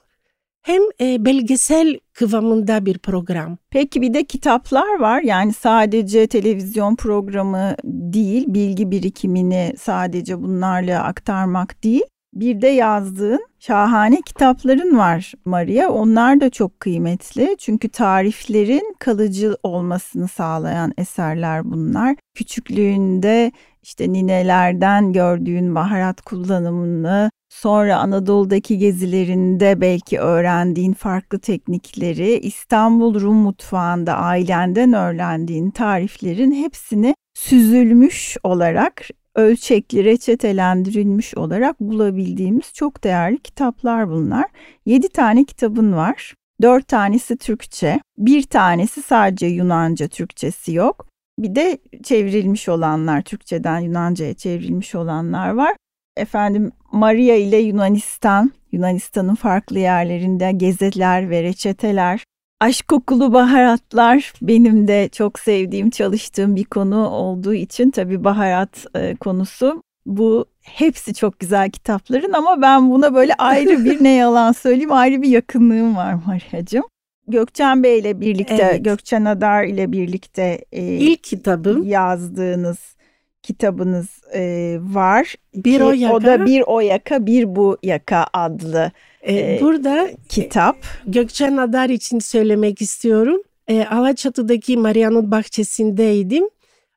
hem 0.62 0.82
e, 1.00 1.24
belgesel 1.24 1.98
kıvamında 2.12 2.86
bir 2.86 2.98
program. 2.98 3.58
Peki 3.70 4.02
bir 4.02 4.14
de 4.14 4.24
kitaplar 4.24 4.98
var. 5.00 5.22
Yani 5.22 5.52
sadece 5.52 6.26
televizyon 6.26 6.96
programı 6.96 7.76
değil, 7.84 8.44
bilgi 8.48 8.90
birikimini 8.90 9.74
sadece 9.78 10.42
bunlarla 10.42 11.02
aktarmak 11.04 11.84
değil. 11.84 12.04
Bir 12.38 12.60
de 12.60 12.68
yazdığın 12.68 13.46
şahane 13.58 14.20
kitapların 14.26 14.98
var 14.98 15.32
Maria. 15.44 15.88
Onlar 15.88 16.40
da 16.40 16.50
çok 16.50 16.80
kıymetli. 16.80 17.56
Çünkü 17.58 17.88
tariflerin 17.88 18.96
kalıcı 18.98 19.56
olmasını 19.62 20.28
sağlayan 20.28 20.92
eserler 20.98 21.70
bunlar. 21.70 22.16
Küçüklüğünde 22.34 23.52
işte 23.82 24.12
ninelerden 24.12 25.12
gördüğün 25.12 25.74
baharat 25.74 26.20
kullanımını, 26.20 27.30
sonra 27.48 27.98
Anadolu'daki 27.98 28.78
gezilerinde 28.78 29.80
belki 29.80 30.20
öğrendiğin 30.20 30.92
farklı 30.92 31.38
teknikleri, 31.38 32.38
İstanbul 32.38 33.20
Rum 33.20 33.36
mutfağında 33.36 34.14
ailenden 34.14 34.92
öğrendiğin 34.92 35.70
tariflerin 35.70 36.52
hepsini 36.52 37.14
süzülmüş 37.34 38.36
olarak 38.42 39.08
ölçekli, 39.38 40.04
reçetelendirilmiş 40.04 41.36
olarak 41.36 41.80
bulabildiğimiz 41.80 42.72
çok 42.74 43.04
değerli 43.04 43.38
kitaplar 43.38 44.10
bunlar. 44.10 44.44
7 44.86 45.08
tane 45.08 45.44
kitabın 45.44 45.92
var. 45.92 46.34
4 46.62 46.88
tanesi 46.88 47.36
Türkçe, 47.36 48.00
bir 48.18 48.42
tanesi 48.42 49.02
sadece 49.02 49.46
Yunanca, 49.46 50.08
Türkçesi 50.08 50.72
yok. 50.72 51.08
Bir 51.38 51.54
de 51.54 51.78
çevrilmiş 52.02 52.68
olanlar, 52.68 53.22
Türkçeden 53.22 53.80
Yunanca'ya 53.80 54.34
çevrilmiş 54.34 54.94
olanlar 54.94 55.50
var. 55.50 55.76
Efendim 56.16 56.72
Maria 56.92 57.36
ile 57.36 57.56
Yunanistan, 57.56 58.52
Yunanistan'ın 58.72 59.34
farklı 59.34 59.78
yerlerinde 59.78 60.52
geziler 60.52 61.30
ve 61.30 61.42
reçeteler, 61.42 62.24
Aşk 62.60 62.88
kokulu 62.88 63.32
baharatlar 63.32 64.32
benim 64.42 64.88
de 64.88 65.08
çok 65.12 65.38
sevdiğim, 65.38 65.90
çalıştığım 65.90 66.56
bir 66.56 66.64
konu 66.64 67.08
olduğu 67.08 67.54
için 67.54 67.90
tabii 67.90 68.24
baharat 68.24 68.86
e, 68.94 69.16
konusu 69.16 69.82
bu 70.06 70.46
hepsi 70.62 71.14
çok 71.14 71.40
güzel 71.40 71.70
kitapların 71.70 72.32
ama 72.32 72.62
ben 72.62 72.90
buna 72.90 73.14
böyle 73.14 73.34
ayrı 73.34 73.84
bir 73.84 74.04
ne 74.04 74.14
yalan 74.14 74.52
söyleyeyim 74.52 74.92
ayrı 74.92 75.22
bir 75.22 75.28
yakınlığım 75.28 75.96
var 75.96 76.16
Maria'cığım. 76.26 76.84
Gökçen 77.28 77.82
Bey 77.82 77.98
ile 77.98 78.20
birlikte, 78.20 78.54
evet. 78.54 78.84
Gökçen 78.84 79.24
Adar 79.24 79.64
ile 79.64 79.92
birlikte 79.92 80.64
e, 80.72 80.82
ilk 80.82 81.24
kitabım 81.24 81.82
yazdığınız 81.82 82.96
kitabınız 83.42 84.20
e, 84.34 84.76
var. 84.80 85.34
Bir 85.54 85.80
o 85.80 85.92
yaka. 85.92 86.14
O 86.14 86.22
da 86.22 86.46
bir 86.46 86.62
o 86.66 86.80
yaka, 86.80 87.26
bir 87.26 87.56
bu 87.56 87.78
yaka 87.82 88.26
adlı 88.32 88.92
ee, 89.28 89.58
Burada 89.62 90.10
kitap. 90.28 90.76
Gökçen 91.06 91.56
Adar 91.56 91.88
için 91.88 92.18
söylemek 92.18 92.82
istiyorum. 92.82 93.42
Ee, 93.68 93.84
Alaçatı'daki 93.84 94.76
Maria'nın 94.76 95.30
bahçesindeydim. 95.30 96.44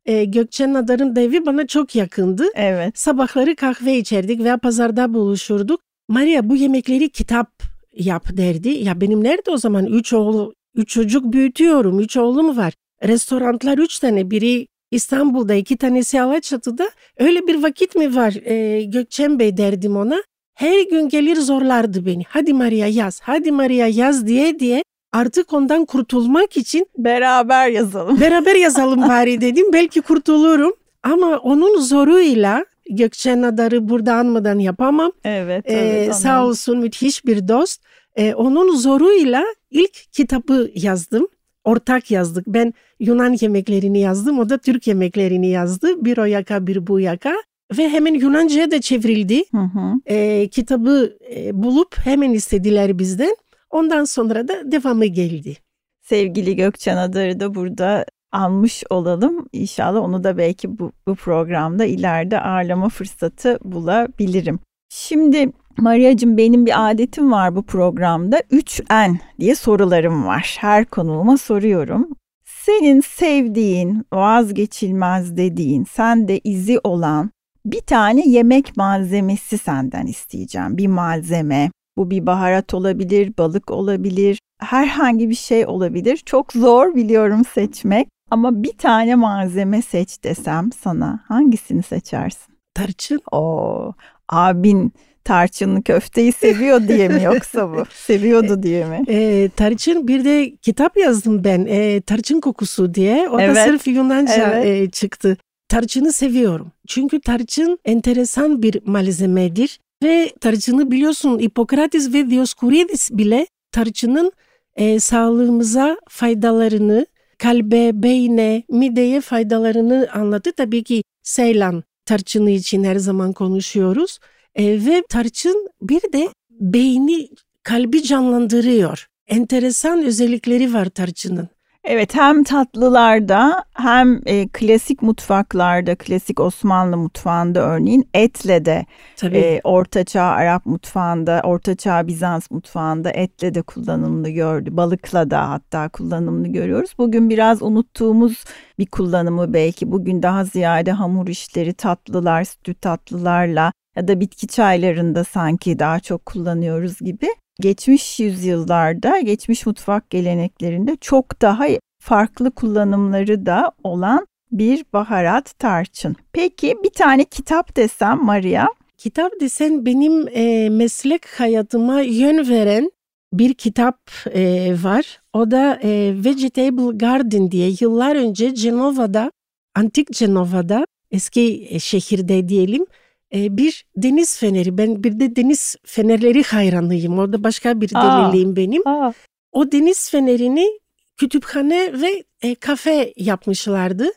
Ee, 0.06 0.26
Gökçen 0.26 0.74
Adar'ın 0.74 1.15
evi 1.15 1.46
bana 1.46 1.67
çok 1.67 1.96
yakındı. 1.96 2.44
Evet. 2.56 3.00
Sabahları 3.00 3.56
kahve 3.56 3.98
içerdik 3.98 4.44
veya 4.44 4.58
pazarda 4.58 5.13
buluşurduk. 5.13 5.82
Maria 6.08 6.50
bu 6.50 6.56
yemekleri 6.56 7.10
kitap 7.10 7.63
yap 7.94 8.38
derdi. 8.38 8.70
Ya 8.70 9.02
benim 9.02 9.24
nerede 9.24 9.52
o 9.52 9.58
zaman 9.58 9.86
üç 9.86 10.13
oğul, 10.13 10.52
üç 10.76 10.89
çocuk 10.89 11.34
büyütüyorum. 11.34 12.00
Üç 12.00 12.17
oğlum 12.17 12.58
var. 12.58 12.74
Restoranlar 13.04 13.78
üç 13.78 14.00
tane. 14.00 14.32
Biri 14.32 14.67
İstanbul'da 14.91 15.54
iki 15.54 15.78
tanesi 15.78 16.22
Alaçatı'da. 16.22 16.89
Öyle 17.17 17.48
bir 17.48 17.63
vakit 17.63 17.96
mi 17.96 18.15
var 18.15 18.34
ee, 18.46 18.84
Gökçen 18.84 19.39
Bey 19.39 19.58
derdim 19.58 19.96
ona. 19.96 20.24
Her 20.54 20.86
gün 20.90 21.10
gelir 21.10 21.36
zorlardı 21.36 22.06
beni. 22.06 22.24
Hadi 22.28 22.54
Maria 22.54 22.88
yaz, 22.88 23.22
hadi 23.24 23.52
Maria 23.52 23.88
yaz 23.88 24.28
diye 24.28 24.60
diye 24.60 24.84
artık 25.14 25.54
ondan 25.54 25.86
kurtulmak 25.86 26.58
için 26.58 26.88
beraber 26.98 27.70
yazalım. 27.70 28.20
Beraber 28.22 28.56
yazalım 28.56 29.02
bari 29.02 29.42
dedim. 29.42 29.74
Belki 29.74 30.02
kurtulurum. 30.02 30.74
Ama 31.04 31.38
onun 31.38 31.80
zoruyla 31.80 32.66
Gökçen 32.90 33.42
Adar'ı 33.42 33.90
burada 33.90 34.14
anmadan 34.14 34.60
yapamam. 34.60 35.12
Evet. 35.24 35.66
Ee, 35.70 35.74
evet 35.74 36.16
sağ 36.16 36.46
olsun 36.46 36.80
müthiş 36.80 37.26
bir 37.26 37.48
dost. 37.48 37.82
Ee, 38.16 38.34
onun 38.34 38.76
zoruyla 38.76 39.46
ilk 39.72 39.94
kitabı 40.12 40.72
yazdım. 40.76 41.28
Ortak 41.64 42.12
yazdık. 42.12 42.48
Ben 42.48 42.74
Yunan 43.00 43.38
yemeklerini 43.42 44.00
yazdım. 44.00 44.40
O 44.40 44.50
da 44.50 44.58
Türk 44.58 44.88
yemeklerini 44.88 45.50
yazdı. 45.50 46.06
Bir 46.06 46.18
o 46.18 46.26
yaka 46.26 46.68
bir 46.68 46.88
bu 46.88 47.00
yaka 47.00 47.34
ve 47.78 47.90
hemen 47.90 48.14
Yunanca'ya 48.14 48.72
da 48.72 48.82
çevrildi. 48.82 49.44
Hı 49.52 49.58
hı. 49.58 49.94
E, 50.06 50.48
kitabı 50.48 51.18
e, 51.36 51.64
bulup 51.64 51.98
hemen 52.04 52.32
istediler 52.32 53.00
bizden. 53.00 53.36
Ondan 53.70 54.04
sonra 54.04 54.48
da 54.48 54.72
devamı 54.72 55.06
geldi. 55.06 55.58
Sevgili 56.02 56.56
Gökçen 56.56 56.98
Adar'ı 56.98 57.40
da 57.40 57.56
burada 57.56 58.06
almış 58.32 58.84
olalım. 58.90 59.48
İnşallah 59.54 60.02
onu 60.02 60.24
da 60.24 60.38
belki 60.38 60.80
bu, 60.80 60.92
bu 61.08 61.16
programda 61.16 61.86
ileride 61.86 62.42
ağırlama 62.42 62.90
fırsatı 62.90 63.60
bulabilirim. 63.64 64.60
Şimdi 64.90 65.52
Maria'cığım 65.78 66.38
benim 66.38 66.66
bir 66.66 66.92
adetim 66.92 67.32
var 67.32 67.56
bu 67.56 67.64
programda. 67.64 68.40
3N 68.40 69.18
diye 69.40 69.56
sorularım 69.56 70.26
var. 70.26 70.58
Her 70.60 70.86
konuğuma 70.86 71.38
soruyorum. 71.38 72.10
Senin 72.46 73.02
sevdiğin, 73.02 74.06
vazgeçilmez 74.14 75.38
dediğin, 75.38 75.84
sende 75.84 76.40
izi 76.44 76.80
olan 76.84 77.32
bir 77.65 77.82
tane 77.82 78.28
yemek 78.28 78.78
malzemesi 78.78 79.58
senden 79.58 80.08
isteyeceğim. 80.08 80.78
Bir 80.78 80.88
malzeme. 80.88 81.71
Bu 81.97 82.12
bir 82.12 82.26
baharat 82.26 82.74
olabilir, 82.74 83.34
balık 83.38 83.71
olabilir, 83.71 84.39
herhangi 84.60 85.30
bir 85.30 85.36
şey 85.36 85.65
olabilir. 85.65 86.17
Çok 86.17 86.54
zor 86.54 86.95
biliyorum 86.95 87.45
seçmek 87.45 88.08
ama 88.30 88.63
bir 88.63 88.78
tane 88.78 89.15
malzeme 89.15 89.82
seç 89.82 90.24
desem 90.24 90.69
sana 90.71 91.19
hangisini 91.28 91.84
seçersin? 91.84 92.56
Tarçın. 92.74 93.21
Oo, 93.32 93.93
abin 94.30 94.93
tarçınlı 95.24 95.84
köfteyi 95.84 96.32
seviyor 96.32 96.88
diye 96.88 97.08
mi 97.08 97.24
yoksa 97.24 97.71
bu? 97.71 97.84
Seviyordu 97.93 98.63
diye 98.63 98.86
mi? 98.86 99.04
E, 99.08 99.50
tarçın 99.56 100.08
bir 100.08 100.26
de 100.26 100.56
kitap 100.56 100.97
yazdım 100.97 101.43
ben 101.43 101.65
e, 101.69 102.02
tarçın 102.02 102.41
kokusu 102.41 102.93
diye. 102.93 103.30
O 103.30 103.39
evet. 103.39 103.56
da 103.56 103.65
sırf 103.65 103.88
Yunanca 103.88 104.54
evet. 104.54 104.65
e, 104.65 104.89
çıktı. 104.89 105.38
Tarçını 105.72 106.14
seviyorum. 106.14 106.72
Çünkü 106.88 107.22
tarçın 107.22 107.80
enteresan 107.86 108.62
bir 108.62 108.82
malzemedir 108.86 109.80
ve 110.04 110.32
tarçını 110.42 110.92
biliyorsun 110.92 111.40
Hipokrates 111.40 112.14
ve 112.14 112.30
Dioskurides 112.30 113.12
bile 113.12 113.48
tarçının 113.72 114.32
e, 114.76 115.00
sağlığımıza 115.00 115.98
faydalarını, 116.10 117.06
kalbe, 117.38 118.04
beyne, 118.04 118.64
mideye 118.70 119.22
faydalarını 119.22 120.08
anlattı. 120.14 120.52
Tabii 120.52 120.84
ki 120.84 121.04
Seylan 121.24 121.84
tarçını 122.06 122.50
için 122.50 122.84
her 122.84 122.96
zaman 122.96 123.34
konuşuyoruz. 123.34 124.20
E, 124.56 124.86
ve 124.86 125.04
tarçın 125.10 125.70
bir 125.82 126.02
de 126.14 126.30
beyni, 126.50 127.30
kalbi 127.64 128.04
canlandırıyor. 128.04 129.08
Enteresan 129.28 130.04
özellikleri 130.04 130.74
var 130.74 130.86
tarçının. 130.86 131.50
Evet 131.84 132.15
hem 132.15 132.44
tatlılarda 132.44 133.63
hem 133.74 134.22
e, 134.26 134.48
klasik 134.48 135.02
mutfaklarda, 135.02 135.96
klasik 135.96 136.39
Osmanlı 136.39 136.98
mutfağında 136.98 137.62
örneğin 137.62 138.10
etle 138.13 138.65
de 138.65 138.86
Tabii. 139.17 139.38
E, 139.38 139.62
Ortaçağ 139.63 140.24
Arap 140.24 140.65
mutfağında, 140.65 141.41
Ortaçağ 141.44 142.08
Bizans 142.08 142.52
mutfağında 142.52 143.12
etle 143.12 143.54
de 143.54 143.62
kullanımlı 143.62 144.30
gördü. 144.30 144.78
Balıkla 144.78 145.30
da 145.32 145.50
hatta 145.50 145.89
kullanımlı 145.89 146.48
görüyoruz. 146.48 146.91
Bugün 146.98 147.30
biraz 147.30 147.62
unuttuğumuz 147.62 148.44
bir 148.80 148.86
kullanımı 148.86 149.54
belki. 149.54 149.91
Bugün 149.91 150.24
daha 150.24 150.44
ziyade 150.44 150.91
hamur 150.91 151.28
işleri, 151.28 151.74
tatlılar, 151.74 152.44
sütü 152.44 152.74
tatlılarla 152.74 153.72
ya 153.96 154.08
da 154.08 154.20
bitki 154.20 154.48
çaylarında 154.48 155.24
sanki 155.24 155.80
daha 155.80 156.00
çok 156.00 156.26
kullanıyoruz 156.26 157.00
gibi 157.00 157.28
geçmiş 157.62 158.19
yüzyıllarda, 158.19 159.19
geçmiş 159.19 159.65
mutfak 159.65 160.10
geleneklerinde 160.10 160.95
çok 161.02 161.41
daha 161.41 161.65
farklı 162.00 162.52
kullanımları 162.52 163.45
da 163.45 163.71
olan 163.84 164.28
bir 164.52 164.86
baharat 164.93 165.60
tarçın. 165.60 166.15
Peki 166.34 166.76
bir 166.84 166.89
tane 166.89 167.24
kitap 167.24 167.76
desem 167.76 168.24
Maria? 168.24 168.67
Kitap 168.97 169.32
desen 169.41 169.86
benim 169.86 170.28
e, 170.28 170.69
meslek 170.69 171.39
hayatıma 171.39 172.02
yön 172.02 172.50
veren 172.50 172.91
bir 173.34 173.54
kitap 173.54 173.97
e, 174.34 174.74
var. 174.84 175.21
O 175.34 175.52
da 175.52 175.80
e, 175.84 176.13
Vegetable 176.26 176.97
Garden 176.97 177.52
diye 177.52 177.71
yıllar 177.82 178.15
önce 178.15 178.56
Cenova'da, 178.56 179.32
antik 179.76 180.12
Cenova'da, 180.12 180.86
eski 181.12 181.67
e, 181.69 181.80
şehirde 181.80 182.50
diyelim 182.50 182.86
e, 183.34 183.58
bir 183.58 183.86
deniz 183.96 184.39
feneri. 184.39 184.78
Ben 184.78 185.04
bir 185.04 185.20
de 185.20 185.36
deniz 185.36 185.76
fenerleri 185.86 186.43
hayranıyım. 186.43 187.20
Orada 187.20 187.43
başka 187.43 187.82
bir 187.82 187.89
deliliğim 187.89 188.56
benim. 188.56 188.88
Aa. 188.88 189.14
O 189.51 189.72
deniz 189.72 190.10
fenerini 190.10 190.80
kütüphane 191.18 192.01
ve 192.01 192.24
e, 192.41 192.56
kafe 192.56 193.14
yapmışlardı. 193.18 194.10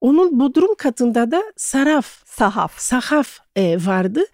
Onun 0.00 0.40
bodrum 0.40 0.74
katında 0.74 1.30
da 1.30 1.42
saraf, 1.56 2.22
sahaf, 2.26 2.78
sahaf 2.78 3.38
e, 3.56 3.76
vardı. 3.86 4.24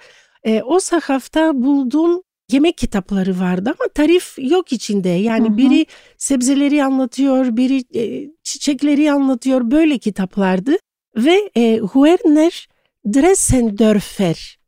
E, 0.44 0.62
o 0.62 0.80
sahafta 0.80 1.62
bulduğum 1.62 2.22
yemek 2.50 2.78
kitapları 2.78 3.40
vardı 3.40 3.74
ama 3.78 3.88
tarif 3.88 4.34
yok 4.38 4.72
içinde. 4.72 5.09
Yani 5.09 5.48
hı 5.48 5.52
hı. 5.52 5.57
biri 5.57 5.86
sebzeleri 6.18 6.84
anlatıyor, 6.84 7.57
biri 7.57 7.84
e, 7.94 8.30
çiçekleri 8.42 9.12
anlatıyor. 9.12 9.70
Böyle 9.70 9.98
kitaplardı. 9.98 10.76
Ve 11.16 11.50
e, 11.57 11.78
Huerner 11.78 12.68
Dressendörfer. 13.07 14.59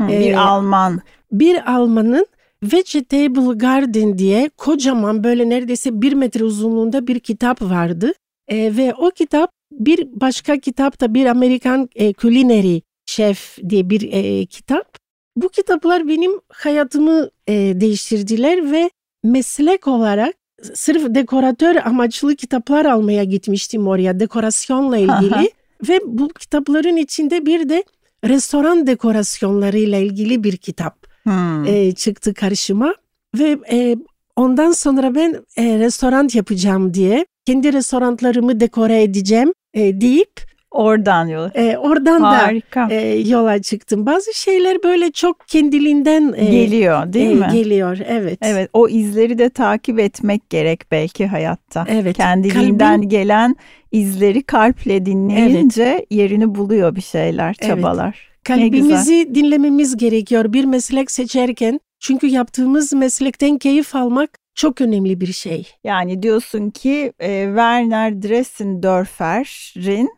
bir 0.00 0.32
e, 0.32 0.38
Alman. 0.38 1.00
Bir 1.32 1.72
Almanın 1.72 2.26
Vegetable 2.62 3.58
Garden 3.58 4.18
diye 4.18 4.50
kocaman 4.56 5.24
böyle 5.24 5.48
neredeyse 5.48 6.02
bir 6.02 6.12
metre 6.12 6.44
uzunluğunda 6.44 7.06
bir 7.06 7.20
kitap 7.20 7.62
vardı. 7.62 8.12
E, 8.48 8.76
ve 8.76 8.94
o 8.94 9.10
kitap 9.10 9.50
bir 9.72 10.08
başka 10.20 10.58
kitap 10.58 11.00
da 11.00 11.14
bir 11.14 11.26
Amerikan 11.26 11.88
e, 11.94 12.12
Culinary 12.12 12.80
Chef 13.06 13.58
diye 13.68 13.90
bir 13.90 14.12
e, 14.12 14.46
kitap. 14.46 14.98
Bu 15.36 15.48
kitaplar 15.48 16.08
benim 16.08 16.32
hayatımı 16.48 17.30
e, 17.46 17.52
değiştirdiler 17.54 18.72
ve 18.72 18.90
meslek 19.24 19.88
olarak 19.88 20.34
sırf 20.74 21.14
dekoratör 21.14 21.76
amaçlı 21.76 22.36
kitaplar 22.36 22.84
almaya 22.84 23.24
gitmiştim 23.24 23.88
oraya 23.88 24.20
dekorasyonla 24.20 24.98
ilgili. 24.98 25.50
Ve 25.88 26.00
bu 26.04 26.28
kitapların 26.28 26.96
içinde 26.96 27.46
bir 27.46 27.68
de 27.68 27.84
restoran 28.24 28.86
dekorasyonlarıyla 28.86 29.98
ilgili 29.98 30.44
bir 30.44 30.56
kitap 30.56 31.12
Hmm. 31.22 31.64
e, 31.64 31.92
çıktı 31.92 32.34
karşıma 32.34 32.94
ve 33.38 33.58
e, 33.70 33.96
ondan 34.36 34.72
sonra 34.72 35.14
ben 35.14 35.44
e, 35.56 35.78
restoran 35.78 36.28
yapacağım 36.34 36.94
diye 36.94 37.26
kendi 37.46 37.72
restoranlarımı 37.72 38.60
dekore 38.60 39.02
edeceğim 39.02 39.52
e, 39.74 40.00
deyip 40.00 40.51
Oradan 40.72 41.26
yola. 41.26 41.50
e, 41.54 41.76
oradan 41.76 42.22
da 42.22 42.28
Harika. 42.46 42.88
e, 42.90 43.18
yola 43.18 43.62
çıktım. 43.62 44.06
Bazı 44.06 44.34
şeyler 44.34 44.82
böyle 44.82 45.10
çok 45.12 45.48
kendiliğinden 45.48 46.34
e, 46.36 46.44
Geliyor 46.44 47.12
değil 47.12 47.30
e, 47.30 47.34
mi? 47.34 47.46
Geliyor 47.52 47.98
evet. 48.06 48.38
Evet 48.42 48.70
o 48.72 48.88
izleri 48.88 49.38
de 49.38 49.48
takip 49.50 49.98
etmek 49.98 50.50
gerek 50.50 50.80
belki 50.90 51.26
hayatta. 51.26 51.84
Evet. 51.88 52.16
Kendiliğinden 52.16 53.00
Kalbin- 53.02 53.08
gelen 53.08 53.56
izleri 53.92 54.42
kalple 54.42 55.06
dinleyince 55.06 56.06
yerini 56.10 56.54
buluyor 56.54 56.96
bir 56.96 57.00
şeyler, 57.00 57.56
Evet. 57.60 57.70
çabalar. 57.76 58.32
Ne 58.48 58.54
Kalbimizi 58.56 59.30
dinlememiz 59.34 59.96
gerekiyor 59.96 60.52
bir 60.52 60.64
meslek 60.64 61.10
seçerken. 61.10 61.80
Çünkü 62.00 62.26
yaptığımız 62.26 62.92
meslekten 62.92 63.58
keyif 63.58 63.94
almak 63.96 64.30
çok 64.54 64.80
önemli 64.80 65.20
bir 65.20 65.32
şey. 65.32 65.66
Yani 65.84 66.22
diyorsun 66.22 66.70
ki 66.70 67.12
e, 67.20 67.44
Werner 67.46 68.22
Dressendorfer'in 68.22 70.10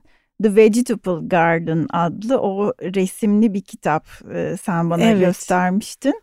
The 0.43 0.57
Vegetable 0.57 1.27
Garden 1.29 1.87
adlı 1.93 2.39
o 2.41 2.73
resimli 2.83 3.55
bir 3.55 3.61
kitap 3.61 4.07
e, 4.35 4.57
sen 4.63 4.91
bana 4.91 5.03
Evet. 5.03 5.21
göstermiştin. 5.27 6.15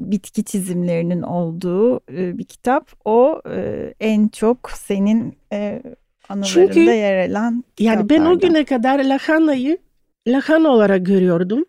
Bitki 0.00 0.44
çizimlerinin 0.44 1.22
olduğu 1.22 1.96
e, 2.12 2.38
bir 2.38 2.44
kitap. 2.44 2.90
O 3.04 3.40
e, 3.50 3.94
en 4.00 4.28
çok 4.28 4.70
senin 4.70 5.34
e, 5.52 5.82
anılarında 6.28 6.48
Çünkü- 6.72 6.80
yer 6.80 7.28
alan 7.30 7.64
Yani 7.80 8.08
ben 8.08 8.24
o 8.24 8.38
güne 8.38 8.64
kadar 8.64 9.04
lahanayı 9.04 9.78
lahana 10.28 10.68
olarak 10.68 11.06
görüyordum. 11.06 11.64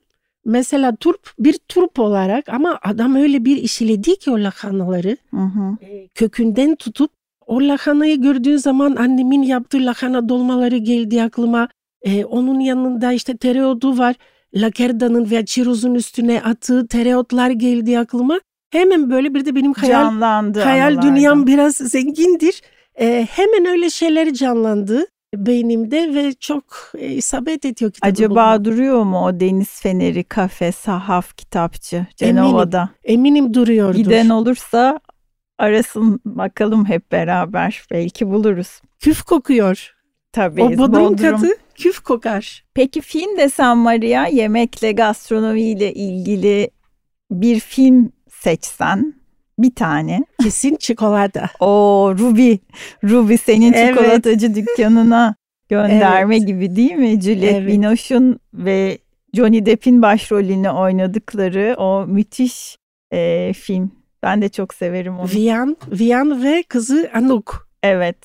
Mesela 0.45 0.95
turp 0.95 1.31
bir 1.39 1.59
turp 1.69 1.99
olarak 1.99 2.49
ama 2.49 2.79
adam 2.83 3.15
öyle 3.15 3.45
bir 3.45 3.57
işledi 3.57 4.19
ki 4.19 4.31
o 4.31 4.35
lahanaları 4.35 5.17
Hı 5.31 5.37
hı. 5.41 5.77
kökünden 6.15 6.75
tutup 6.75 7.11
o 7.45 7.61
lahanayı 7.61 8.21
gördüğün 8.21 8.57
zaman 8.57 8.95
annemin 8.95 9.41
yaptığı 9.41 9.85
lahana 9.85 10.29
dolmaları 10.29 10.77
geldi 10.77 11.23
aklıma. 11.23 11.67
E, 12.01 12.25
onun 12.25 12.59
yanında 12.59 13.11
işte 13.11 13.37
tereotu 13.37 13.97
var. 13.97 14.15
Lakerda'nın 14.55 15.29
veya 15.31 15.45
çirozun 15.45 15.95
üstüne 15.95 16.41
attığı 16.41 16.87
tereotlar 16.87 17.49
geldi 17.49 17.99
aklıma. 17.99 18.39
Hemen 18.71 19.09
böyle 19.11 19.33
bir 19.33 19.45
de 19.45 19.55
benim 19.55 19.73
hayal 19.73 20.01
Canlandı 20.03 20.61
hayal 20.61 20.87
anılardan. 20.87 21.15
dünyam 21.15 21.47
biraz 21.47 21.75
zengindir. 21.75 22.61
E, 22.99 23.27
hemen 23.31 23.65
öyle 23.65 23.89
şeyler 23.89 24.33
canlandı 24.33 25.05
beynimde 25.35 26.13
ve 26.15 26.33
çok 26.33 26.63
e, 26.97 27.07
isabet 27.07 27.65
ediyor 27.65 27.91
kitabı 27.91 28.11
Acaba 28.11 28.29
bulmak. 28.29 28.65
duruyor 28.65 29.03
mu 29.03 29.25
o 29.25 29.39
Deniz 29.39 29.81
Feneri 29.81 30.23
Kafe 30.23 30.71
Sahaf 30.71 31.37
kitapçı 31.37 32.05
Cenova'da? 32.15 32.89
Eminim 33.03 33.53
duruyordur. 33.53 33.95
Giden 33.95 34.29
olursa 34.29 34.99
arasın 35.57 36.19
bakalım 36.25 36.85
hep 36.85 37.11
beraber. 37.11 37.81
Belki 37.91 38.27
buluruz. 38.27 38.81
Küf 38.99 39.21
kokuyor. 39.21 39.93
Tabii. 40.33 40.63
o 40.63 40.69
bodrum 40.77 41.03
Bodrum. 41.05 41.17
katı 41.17 41.47
küf 41.75 41.99
kokar. 41.99 42.63
Peki 42.73 43.01
film 43.01 43.37
desem 43.37 43.77
Maria 43.77 44.27
yemekle 44.27 44.91
gastronomiyle 44.91 45.93
ilgili 45.93 46.69
bir 47.31 47.59
film 47.59 48.11
seçsen 48.29 49.13
bir 49.59 49.75
tane. 49.75 50.25
Kesin 50.43 50.75
çikolata. 50.75 51.49
O 51.59 52.13
Ruby. 52.19 52.53
Ruby 53.03 53.35
senin 53.35 53.73
Evet. 53.73 53.95
çikolatacı 53.97 54.55
dükkanına 54.55 55.35
gönderme 55.69 56.35
Evet. 56.35 56.47
gibi 56.47 56.75
değil 56.75 56.93
mi? 56.93 57.21
Juliette 57.21 57.57
Evet. 57.57 57.67
Binoche'un 57.67 58.39
ve 58.53 58.97
Johnny 59.33 59.65
Depp'in 59.65 60.01
başrolünü 60.01 60.69
oynadıkları 60.69 61.75
o 61.77 62.05
müthiş 62.07 62.77
e, 63.13 63.53
film. 63.53 63.91
Ben 64.23 64.41
de 64.41 64.49
çok 64.49 64.73
severim 64.73 65.19
onu. 65.19 65.27
Vian, 65.35 65.77
Vian 65.91 66.43
ve 66.43 66.63
kızı 66.63 67.09
Anouk. 67.13 67.69
Evet. 67.83 68.17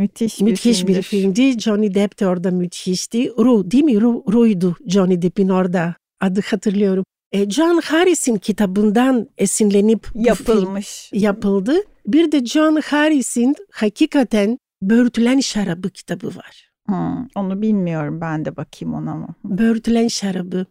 Müthiş 0.00 0.40
bir 0.40 0.44
Müthiş 0.44 0.86
bir 0.86 1.02
filmdi. 1.02 1.60
Johnny 1.60 1.94
Depp 1.94 2.20
de 2.20 2.26
orada 2.26 2.50
müthişti. 2.50 3.30
Ru 3.38 3.70
değil 3.70 3.84
mi? 3.84 4.00
Ru, 4.00 4.24
Ru'ydu 4.32 4.76
Johnny 4.86 5.22
Depp'in 5.22 5.48
orada. 5.48 5.94
Adı 6.20 6.40
hatırlıyorum. 6.50 7.04
E, 7.32 7.50
John 7.50 7.80
Harris'in 7.84 8.36
kitabından 8.36 9.28
esinlenip 9.38 10.06
film 10.06 10.24
Yapılmış. 10.24 11.10
yapıldı. 11.12 11.74
Bir 12.06 12.32
de 12.32 12.44
John 12.46 12.80
Harris'in 12.84 13.54
hakikaten 13.72 14.58
Böğürtülen 14.82 15.40
Şarabı 15.40 15.90
kitabı 15.90 16.26
var. 16.26 16.70
Hmm, 16.86 17.26
onu 17.34 17.62
bilmiyorum 17.62 18.20
ben 18.20 18.44
de 18.44 18.56
bakayım 18.56 18.94
ona 18.94 19.10
ama. 19.12 19.28
Böğürtülen 19.44 20.08
Şarabı. 20.08 20.66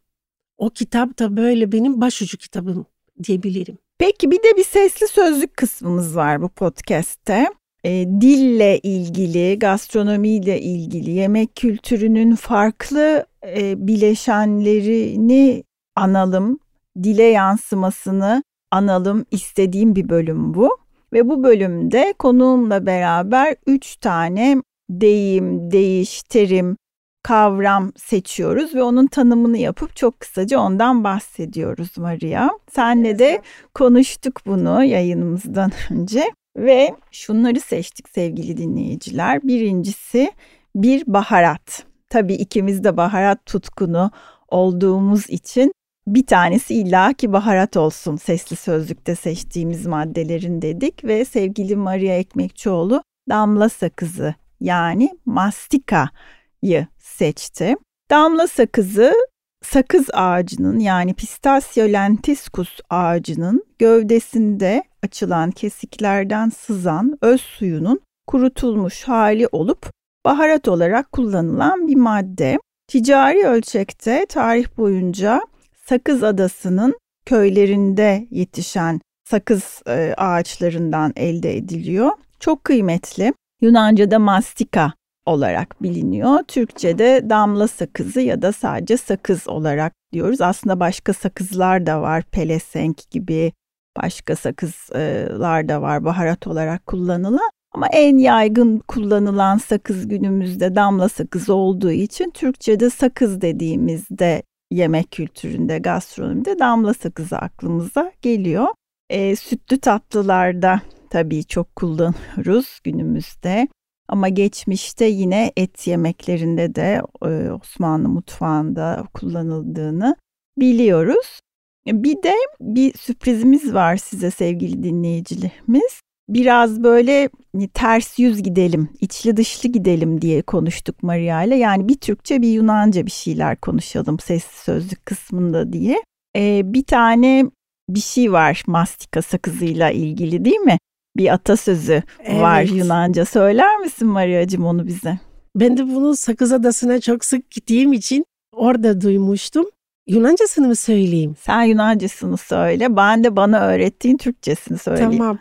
O 0.58 0.70
kitap 0.70 1.20
da 1.20 1.38
böyle 1.38 1.72
benim 1.72 2.02
başucu 2.02 2.38
kitabım 2.38 2.86
diyebilirim. 3.24 3.78
Peki 3.98 4.32
bir 4.32 4.38
de 4.38 4.58
bir 4.58 4.64
sesli 4.64 5.08
sözlük 5.08 5.58
kısmımız 5.58 6.16
var 6.16 6.42
bu 6.42 6.50
podcast'te. 6.50 7.48
E, 7.84 7.92
dille 8.22 8.80
ilgili, 8.80 9.60
gastronomiyle 9.60 10.62
ilgili, 10.62 11.12
yemek 11.12 11.56
kültürünün 11.56 12.36
farklı 12.36 13.26
e, 13.46 13.88
bileşenlerini 13.88 15.64
analım, 15.96 16.60
dile 17.04 17.24
yansımasını 17.24 18.44
analım 18.72 19.26
istediğim 19.32 19.96
bir 19.96 20.10
bölüm 20.10 20.54
bu. 20.54 20.78
Ve 21.14 21.30
bu 21.30 21.44
bölümde 21.44 22.14
konuğumla 22.20 22.86
beraber 22.86 23.56
üç 23.68 23.96
tane 23.96 24.62
deyim, 24.90 25.72
deyiş, 25.72 26.24
terim, 26.24 26.78
kavram 27.24 27.92
seçiyoruz 27.98 28.76
ve 28.76 28.84
onun 28.84 29.08
tanımını 29.08 29.58
yapıp 29.58 29.96
çok 29.96 30.20
kısaca 30.20 30.60
ondan 30.60 31.04
bahsediyoruz 31.04 31.98
Maria. 31.98 32.50
Senle 32.72 33.20
de 33.20 33.42
konuştuk 33.74 34.42
bunu 34.46 34.84
yayınımızdan 34.84 35.72
önce 35.92 36.24
ve 36.60 36.96
şunları 37.12 37.60
seçtik 37.60 38.10
sevgili 38.10 38.58
dinleyiciler. 38.58 39.44
Birincisi 39.44 40.32
bir 40.76 41.04
baharat. 41.08 41.86
Tabii 42.10 42.34
ikimiz 42.34 42.84
de 42.84 42.98
baharat 42.98 43.46
tutkunu 43.46 44.12
olduğumuz 44.48 45.30
için 45.30 45.74
bir 46.08 46.26
tanesi 46.26 46.76
illaki 46.76 47.34
baharat 47.34 47.78
olsun 47.78 48.16
sesli 48.16 48.56
sözlükte 48.56 49.16
seçtiğimiz 49.16 49.86
maddelerin 49.86 50.62
dedik 50.62 51.04
ve 51.04 51.26
sevgili 51.26 51.76
Maria 51.76 52.16
Ekmekçioğlu 52.16 53.04
damla 53.30 53.70
sakızı 53.70 54.36
yani 54.60 55.10
mastikayı 55.26 56.88
seçti. 57.00 57.76
Damla 58.12 58.48
sakızı 58.48 59.14
sakız 59.62 60.06
ağacının 60.14 60.80
yani 60.80 61.14
Pistachio 61.14 61.94
lentiscus 61.94 62.80
ağacının 62.90 63.64
gövdesinde 63.80 64.84
açılan 65.04 65.52
kesiklerden 65.52 66.50
sızan 66.50 67.18
öz 67.22 67.42
suyunun 67.42 68.00
kurutulmuş 68.28 69.04
hali 69.04 69.48
olup 69.52 69.92
baharat 70.26 70.68
olarak 70.68 71.12
kullanılan 71.12 71.88
bir 71.88 71.96
madde. 71.96 72.60
Ticari 72.88 73.46
ölçekte 73.46 74.26
tarih 74.30 74.78
boyunca 74.78 75.42
Sakız 75.86 76.24
Adası'nın 76.24 76.98
köylerinde 77.26 78.28
yetişen 78.32 79.02
sakız 79.30 79.82
e, 79.88 80.14
ağaçlarından 80.18 81.14
elde 81.16 81.58
ediliyor. 81.58 82.12
Çok 82.40 82.64
kıymetli. 82.64 83.34
Yunanca'da 83.62 84.20
mastika 84.20 84.94
olarak 85.30 85.84
biliniyor. 85.84 86.44
Türkçe'de 86.48 87.30
damla 87.30 87.68
sakızı 87.68 88.22
ya 88.22 88.42
da 88.42 88.52
sadece 88.52 88.98
sakız 88.98 89.48
olarak 89.48 89.94
diyoruz. 90.14 90.42
Aslında 90.42 90.80
başka 90.80 91.14
sakızlar 91.14 91.86
da 91.86 92.02
var. 92.02 92.24
Pelesenk 92.24 93.12
gibi 93.12 93.52
başka 93.98 94.36
sakızlar 94.36 95.70
da 95.70 95.82
var 95.82 96.06
baharat 96.06 96.48
olarak 96.48 96.86
kullanılan. 96.86 97.50
Ama 97.72 97.88
en 97.88 98.18
yaygın 98.18 98.80
kullanılan 98.80 99.58
sakız 99.58 100.08
günümüzde 100.08 100.76
damla 100.76 101.10
sakızı 101.10 101.54
olduğu 101.54 101.92
için 101.92 102.30
Türkçe'de 102.30 102.90
sakız 102.90 103.42
dediğimizde 103.42 104.44
yemek 104.72 105.12
kültüründe, 105.12 105.78
gastronomide 105.78 106.60
damla 106.60 106.94
sakızı 106.94 107.38
aklımıza 107.38 108.12
geliyor. 108.22 108.68
E, 109.10 109.36
sütlü 109.36 109.80
tatlılarda 109.80 110.82
tabii 111.10 111.44
çok 111.44 111.76
kullanıyoruz 111.76 112.80
günümüzde. 112.84 113.68
Ama 114.10 114.30
geçmişte 114.30 115.06
yine 115.06 115.52
et 115.58 115.88
yemeklerinde 115.88 116.76
de 116.76 117.02
e, 117.26 117.52
Osmanlı 117.52 118.10
mutfağında 118.10 119.04
kullanıldığını 119.14 120.16
biliyoruz. 120.58 121.40
Bir 121.88 122.24
de 122.24 122.34
bir 122.62 122.98
sürprizimiz 122.98 123.74
var 123.74 123.98
size 123.98 124.32
sevgili 124.32 124.84
dinleyicilerimiz. 124.84 126.02
Biraz 126.30 126.84
böyle 126.84 127.30
hani 127.56 127.68
ters 127.68 128.20
yüz 128.20 128.44
gidelim, 128.44 128.90
içli 129.02 129.38
dışlı 129.38 129.70
gidelim 129.70 130.22
diye 130.22 130.42
konuştuk 130.42 131.04
Maria 131.04 131.44
ile. 131.44 131.56
Yani 131.56 131.88
bir 131.88 131.96
Türkçe 131.96 132.42
bir 132.42 132.48
Yunanca 132.48 133.06
bir 133.06 133.12
şeyler 133.12 133.58
konuşalım 133.58 134.20
sesli 134.20 134.58
sözlük 134.64 135.06
kısmında 135.06 135.74
diye. 135.74 136.04
Ee, 136.36 136.62
bir 136.66 136.84
tane 136.84 137.46
bir 137.90 138.00
şey 138.00 138.32
var 138.32 138.64
mastika 138.68 139.22
sakızıyla 139.22 139.92
ilgili 139.92 140.46
değil 140.46 140.60
mi? 140.60 140.78
Bir 141.17 141.33
atasözü 141.33 142.03
var 142.29 142.61
Evet. 142.61 142.73
Yunanca. 142.73 143.25
Söyler 143.25 143.79
misin 143.79 144.09
Maria'cığım 144.09 144.65
onu 144.65 144.87
bize? 144.87 145.19
Ben 145.57 145.77
de 145.77 145.87
bunu 145.87 146.17
Sakız 146.17 146.53
Adası'na 146.53 147.01
çok 147.01 147.25
sık 147.25 147.51
gittiğim 147.51 147.93
için 147.93 148.25
orada 148.53 149.01
duymuştum. 149.01 149.67
Yunancasını 150.07 150.69
mı 150.69 150.77
söyleyeyim? 150.77 151.37
Sen 151.41 151.63
Yunancasını 151.63 152.37
söyle. 152.37 152.97
Ben 152.97 153.25
de 153.25 153.37
bana 153.37 153.61
öğrettiğin 153.67 154.17
Türkçesini 154.17 154.79
söyleyeyim. 154.79 155.19
Tamam. 155.19 155.39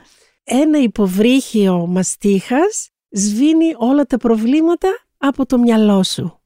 Ένα 0.48 0.78
υποβρύχιο 0.78 1.88
μαστίχας 1.88 2.90
σβήνει 3.12 3.76
όλα 3.78 4.06
τα 4.06 4.18
προβλήματα 4.18 4.90
από 5.18 5.46
το 5.46 5.58
μυαλό 5.58 6.04
σου. 6.04 6.40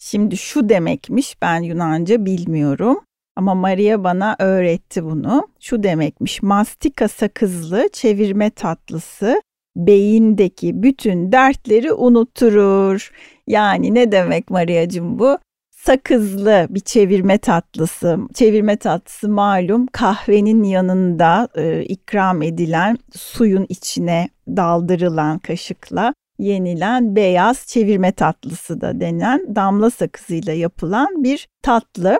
Şimdi 0.00 0.36
şu 0.36 0.68
demekmiş 0.68 1.42
ben 1.42 1.60
Yunanca 1.60 2.24
bilmiyorum 2.24 3.00
ama 3.35 3.55
Maria 3.55 4.03
bana 4.03 4.35
öğretti 4.39 5.03
bunu. 5.03 5.47
Şu 5.59 5.83
demekmiş 5.83 6.41
mastika 6.41 7.07
sakızlı 7.07 7.89
çevirme 7.93 8.49
tatlısı 8.49 9.41
beyindeki 9.75 10.83
bütün 10.83 11.31
dertleri 11.31 11.93
unutturur. 11.93 13.11
Yani 13.47 13.93
ne 13.93 14.11
demek 14.11 14.49
Maria'cığım 14.49 15.19
bu? 15.19 15.37
sakızlı 15.85 16.67
bir 16.69 16.79
çevirme 16.79 17.37
tatlısı. 17.37 18.17
Çevirme 18.33 18.77
tatlısı 18.77 19.29
malum 19.29 19.87
kahvenin 19.87 20.63
yanında 20.63 21.47
e, 21.55 21.83
ikram 21.83 22.41
edilen 22.41 22.97
suyun 23.15 23.65
içine 23.69 24.29
daldırılan 24.47 25.39
kaşıkla 25.39 26.13
yenilen 26.39 27.15
beyaz 27.15 27.67
çevirme 27.67 28.11
tatlısı 28.11 28.81
da 28.81 28.99
denen 28.99 29.55
damla 29.55 29.89
sakızıyla 29.89 30.53
yapılan 30.53 31.23
bir 31.23 31.47
tatlı. 31.61 32.19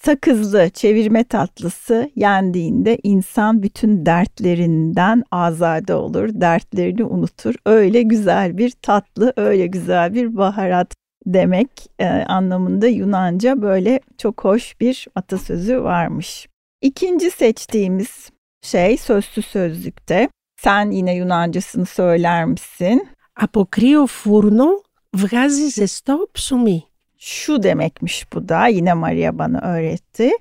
Sakızlı 0.00 0.70
çevirme 0.70 1.24
tatlısı 1.24 2.10
yendiğinde 2.16 2.98
insan 3.02 3.62
bütün 3.62 4.06
dertlerinden 4.06 5.24
azade 5.30 5.94
olur, 5.94 6.28
dertlerini 6.32 7.04
unutur. 7.04 7.54
Öyle 7.66 8.02
güzel 8.02 8.58
bir 8.58 8.70
tatlı, 8.70 9.32
öyle 9.36 9.66
güzel 9.66 10.14
bir 10.14 10.36
baharat 10.36 10.94
demek 11.26 11.68
e, 11.98 12.06
anlamında 12.06 12.86
Yunanca 12.86 13.62
böyle 13.62 14.00
çok 14.18 14.44
hoş 14.44 14.80
bir 14.80 15.06
atasözü 15.14 15.82
varmış. 15.82 16.48
İkinci 16.82 17.30
seçtiğimiz 17.30 18.30
şey 18.62 18.96
sözlü 18.96 19.42
sözlükte. 19.42 20.28
Sen 20.60 20.90
yine 20.90 21.14
Yunancasını 21.14 21.86
söyler 21.86 22.44
misin? 22.44 23.08
Από 23.36 23.66
κρύο 23.70 24.06
φούρνο 24.06 24.68
βγάζει 25.16 25.68
ζεστό 25.68 26.28
ψωμί. 26.32 26.84
Şu 27.23 27.63
demekmiş 27.63 28.33
bu 28.33 28.49
da 28.49 28.67
yine 28.67 28.93
Maria 28.93 29.39
bana 29.39 29.59
öğretti. 29.59 30.31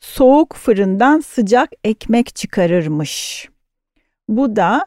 Soğuk 0.00 0.54
fırından 0.54 1.20
sıcak 1.20 1.70
ekmek 1.84 2.34
çıkarırmış. 2.34 3.48
Bu 4.28 4.56
da 4.56 4.86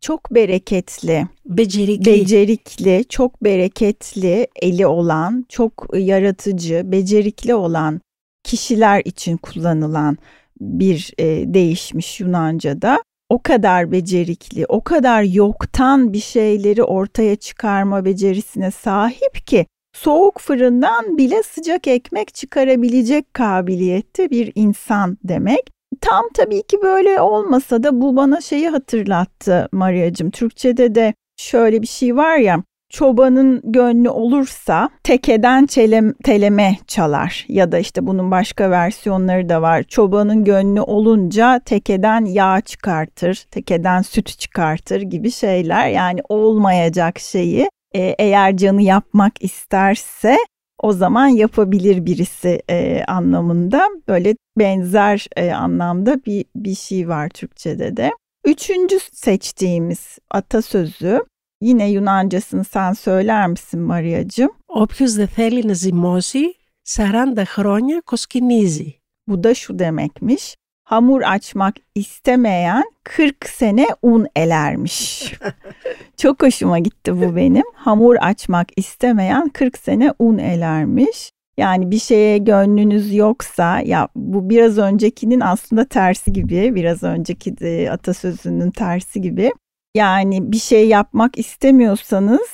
çok 0.00 0.34
bereketli, 0.34 1.26
becerikli, 1.46 2.06
becerikli, 2.06 3.04
çok 3.08 3.44
bereketli 3.44 4.46
eli 4.62 4.86
olan, 4.86 5.46
çok 5.48 5.86
yaratıcı, 5.94 6.82
becerikli 6.84 7.54
olan 7.54 8.00
kişiler 8.44 9.02
için 9.04 9.36
kullanılan 9.36 10.18
bir 10.60 11.12
e, 11.18 11.54
değişmiş 11.54 12.20
Yunanca'da. 12.20 13.02
O 13.28 13.42
kadar 13.42 13.92
becerikli, 13.92 14.66
o 14.66 14.84
kadar 14.84 15.22
yoktan 15.22 16.12
bir 16.12 16.20
şeyleri 16.20 16.82
ortaya 16.82 17.36
çıkarma 17.36 18.04
becerisine 18.04 18.70
sahip 18.70 19.46
ki 19.46 19.66
soğuk 19.92 20.38
fırından 20.40 21.18
bile 21.18 21.42
sıcak 21.42 21.88
ekmek 21.88 22.34
çıkarabilecek 22.34 23.34
kabiliyette 23.34 24.30
bir 24.30 24.52
insan 24.54 25.18
demek. 25.24 25.70
Tam 26.00 26.24
tabii 26.34 26.62
ki 26.62 26.78
böyle 26.82 27.20
olmasa 27.20 27.82
da 27.82 28.00
bu 28.00 28.16
bana 28.16 28.40
şeyi 28.40 28.68
hatırlattı 28.68 29.68
Maria'cığım. 29.72 30.30
Türkçe'de 30.30 30.94
de 30.94 31.14
şöyle 31.36 31.82
bir 31.82 31.86
şey 31.86 32.16
var 32.16 32.36
ya 32.36 32.62
çobanın 32.90 33.60
gönlü 33.64 34.08
olursa 34.08 34.88
tekeden 35.02 35.66
çelem, 35.66 36.12
teleme 36.12 36.76
çalar 36.86 37.44
ya 37.48 37.72
da 37.72 37.78
işte 37.78 38.06
bunun 38.06 38.30
başka 38.30 38.70
versiyonları 38.70 39.48
da 39.48 39.62
var. 39.62 39.82
Çobanın 39.82 40.44
gönlü 40.44 40.80
olunca 40.80 41.60
tekeden 41.64 42.24
yağ 42.24 42.60
çıkartır, 42.60 43.44
tekeden 43.50 44.02
süt 44.02 44.38
çıkartır 44.38 45.00
gibi 45.00 45.30
şeyler. 45.30 45.88
Yani 45.88 46.20
olmayacak 46.28 47.18
şeyi 47.18 47.70
e, 47.95 48.15
eğer 48.19 48.57
canı 48.57 48.81
yapmak 48.81 49.43
isterse 49.43 50.37
o 50.79 50.91
zaman 50.93 51.27
yapabilir 51.27 52.05
birisi 52.05 52.61
e, 52.69 53.03
anlamında 53.07 53.89
böyle 54.07 54.35
benzer 54.57 55.27
e, 55.35 55.51
anlamda 55.51 56.25
bir, 56.25 56.45
bir 56.55 56.75
şey 56.75 57.09
var 57.09 57.29
Türkçe'de 57.29 57.97
de. 57.97 58.11
Üçüncü 58.45 58.99
seçtiğimiz 59.13 60.17
atasözü 60.31 61.19
yine 61.61 61.89
Yunancasını 61.91 62.63
sen 62.63 62.93
söyler 62.93 63.47
misin 63.47 63.79
Maria'cığım? 63.79 64.51
Όποιος 64.67 65.11
δεν 65.19 65.27
θέλει 65.27 65.63
να 65.69 65.73
ζυμώσει 65.73 66.53
40 66.85 67.45
χρόνια 67.45 68.01
koskinizi. 68.01 68.93
Bu 69.27 69.43
da 69.43 69.53
şu 69.53 69.79
demekmiş 69.79 70.55
hamur 70.90 71.22
açmak 71.22 71.74
istemeyen 71.94 72.84
40 73.04 73.48
sene 73.48 73.86
un 74.02 74.26
elermiş. 74.36 75.32
Çok 76.16 76.42
hoşuma 76.42 76.78
gitti 76.78 77.20
bu 77.20 77.36
benim. 77.36 77.64
Hamur 77.74 78.16
açmak 78.20 78.68
istemeyen 78.76 79.48
40 79.48 79.78
sene 79.78 80.12
un 80.18 80.38
elermiş. 80.38 81.30
Yani 81.58 81.90
bir 81.90 81.98
şeye 81.98 82.38
gönlünüz 82.38 83.14
yoksa 83.14 83.80
ya 83.80 84.08
bu 84.16 84.50
biraz 84.50 84.78
öncekinin 84.78 85.40
aslında 85.40 85.84
tersi 85.84 86.32
gibi, 86.32 86.74
biraz 86.74 87.02
önceki 87.02 87.58
de 87.58 87.90
atasözünün 87.90 88.70
tersi 88.70 89.20
gibi. 89.20 89.50
Yani 89.94 90.52
bir 90.52 90.58
şey 90.58 90.88
yapmak 90.88 91.38
istemiyorsanız 91.38 92.48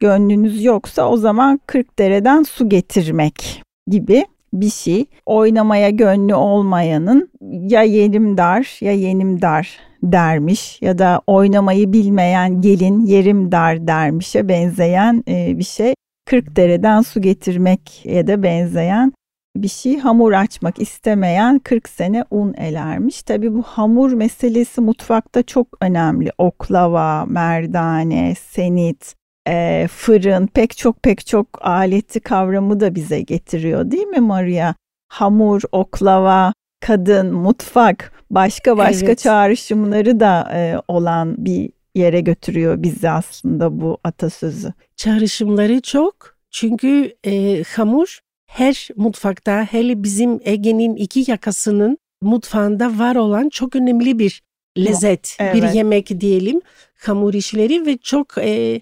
gönlünüz 0.00 0.64
yoksa 0.64 1.08
o 1.08 1.16
zaman 1.16 1.60
40 1.66 1.98
dereden 1.98 2.42
su 2.42 2.68
getirmek 2.68 3.62
gibi 3.86 4.26
bir 4.52 4.70
şey. 4.70 5.06
Oynamaya 5.26 5.90
gönlü 5.90 6.34
olmayanın 6.34 7.30
ya 7.50 7.82
yerim 7.82 8.36
dar 8.36 8.78
ya 8.80 8.92
yenim 8.92 9.42
dar 9.42 9.78
dermiş 10.02 10.82
ya 10.82 10.98
da 10.98 11.22
oynamayı 11.26 11.92
bilmeyen 11.92 12.60
gelin 12.60 13.06
yerim 13.06 13.52
dar 13.52 13.86
dermişe 13.86 14.48
benzeyen 14.48 15.24
e, 15.28 15.58
bir 15.58 15.64
şey. 15.64 15.94
40 16.26 16.56
dereden 16.56 17.00
su 17.00 17.20
getirmek 17.20 18.06
ya 18.06 18.26
da 18.26 18.42
benzeyen 18.42 19.12
bir 19.56 19.68
şey 19.68 19.98
hamur 19.98 20.32
açmak 20.32 20.78
istemeyen 20.78 21.58
40 21.58 21.88
sene 21.88 22.24
un 22.30 22.54
elermiş. 22.54 23.22
Tabi 23.22 23.54
bu 23.54 23.62
hamur 23.62 24.12
meselesi 24.12 24.80
mutfakta 24.80 25.42
çok 25.42 25.66
önemli. 25.80 26.30
Oklava, 26.38 27.26
merdane, 27.26 28.34
senit, 28.34 29.14
e, 29.48 29.88
fırın 29.90 30.46
pek 30.46 30.76
çok 30.76 31.02
pek 31.02 31.26
çok 31.26 31.46
aleti 31.60 32.20
kavramı 32.20 32.80
da 32.80 32.94
bize 32.94 33.20
getiriyor 33.20 33.90
değil 33.90 34.06
mi 34.06 34.20
Maria? 34.20 34.74
Hamur, 35.08 35.62
oklava, 35.72 36.52
kadın, 36.80 37.34
mutfak 37.34 38.12
başka 38.30 38.78
başka 38.78 39.06
evet. 39.06 39.18
çağrışımları 39.18 40.20
da 40.20 40.50
e, 40.54 40.76
olan 40.88 41.34
bir 41.38 41.70
yere 41.94 42.20
götürüyor 42.20 42.82
bizi 42.82 43.10
aslında 43.10 43.80
bu 43.80 43.98
atasözü. 44.04 44.72
Çağrışımları 44.96 45.80
çok 45.80 46.36
çünkü 46.50 47.14
e, 47.24 47.62
hamur 47.62 48.20
her 48.46 48.88
mutfakta 48.96 49.64
hele 49.64 50.02
bizim 50.02 50.40
Ege'nin 50.44 50.96
iki 50.96 51.30
yakasının 51.30 51.98
mutfağında 52.22 52.98
var 52.98 53.16
olan 53.16 53.48
çok 53.48 53.76
önemli 53.76 54.18
bir 54.18 54.42
lezzet, 54.78 55.36
evet. 55.40 55.54
bir 55.54 55.62
yemek 55.62 56.20
diyelim 56.20 56.60
hamur 56.98 57.34
işleri 57.34 57.86
ve 57.86 57.98
çok 57.98 58.38
e, 58.38 58.80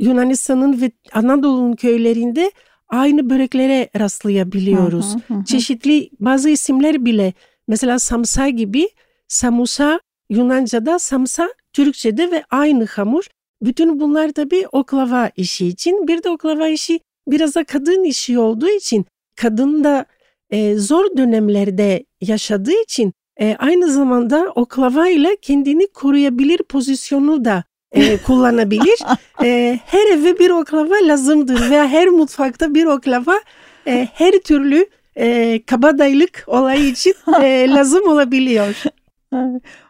Yunanistan'ın 0.00 0.80
ve 0.80 0.90
Anadolu'nun 1.12 1.72
köylerinde 1.72 2.52
aynı 2.88 3.30
böreklere 3.30 3.88
rastlayabiliyoruz. 3.98 5.14
Hı 5.14 5.34
hı 5.34 5.38
hı. 5.38 5.44
Çeşitli 5.44 6.10
bazı 6.20 6.50
isimler 6.50 7.04
bile 7.04 7.32
mesela 7.68 7.98
samsa 7.98 8.48
gibi 8.48 8.88
samusa 9.28 10.00
Yunanca'da 10.30 10.98
samsa 10.98 11.48
Türkçe'de 11.72 12.30
ve 12.30 12.44
aynı 12.50 12.86
hamur. 12.86 13.24
Bütün 13.62 14.00
bunlar 14.00 14.36
da 14.36 14.50
bir 14.50 14.66
oklava 14.72 15.30
işi 15.36 15.66
için. 15.66 16.08
Bir 16.08 16.22
de 16.22 16.30
oklava 16.30 16.68
işi 16.68 17.00
biraz 17.26 17.54
da 17.54 17.64
kadın 17.64 18.04
işi 18.04 18.38
olduğu 18.38 18.68
için 18.68 19.06
kadın 19.36 19.84
da 19.84 20.06
e, 20.50 20.76
zor 20.76 21.16
dönemlerde 21.16 22.04
yaşadığı 22.20 22.82
için 22.82 23.12
e, 23.40 23.56
aynı 23.58 23.92
zamanda 23.92 24.52
oklava 24.54 25.08
ile 25.08 25.36
kendini 25.42 25.86
koruyabilir 25.86 26.58
pozisyonu 26.58 27.44
da 27.44 27.64
e, 27.92 28.16
kullanabilir. 28.16 28.98
e, 29.42 29.78
her 29.86 30.18
eve 30.18 30.38
bir 30.38 30.50
oklava 30.50 30.94
lazımdır 31.02 31.70
veya 31.70 31.88
her 31.88 32.08
mutfakta 32.08 32.74
bir 32.74 32.84
oklava 32.84 33.40
e, 33.86 34.08
her 34.14 34.32
türlü 34.32 34.86
e, 35.16 35.60
kabadayılık 35.66 36.44
olayı 36.46 36.86
için 36.86 37.14
e, 37.42 37.66
lazım 37.74 38.08
olabiliyor. 38.08 38.82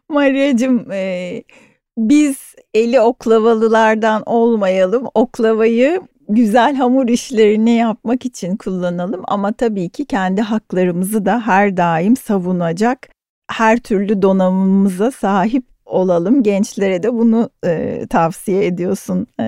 Maria'cığım 0.09 0.93
e, 0.93 1.43
biz 1.99 2.37
eli 2.75 3.01
oklavalılardan 3.01 4.23
olmayalım. 4.27 5.07
Oklavayı 5.15 6.01
güzel 6.29 6.75
hamur 6.75 7.09
işlerini 7.09 7.71
yapmak 7.71 8.27
için 8.27 8.57
kullanalım 8.57 9.23
ama 9.29 9.53
tabii 9.53 9.89
ki 9.89 10.05
kendi 10.05 10.41
haklarımızı 10.41 11.27
da 11.27 11.47
her 11.47 11.77
daim 11.77 12.17
savunacak 12.17 13.09
her 13.51 13.79
türlü 13.79 14.23
donanımımıza 14.23 15.11
sahip 15.11 15.65
olalım. 15.91 16.43
Gençlere 16.43 17.03
de 17.03 17.15
bunu 17.15 17.51
e, 17.67 18.07
tavsiye 18.11 18.67
ediyorsun 18.67 19.27
e, 19.41 19.45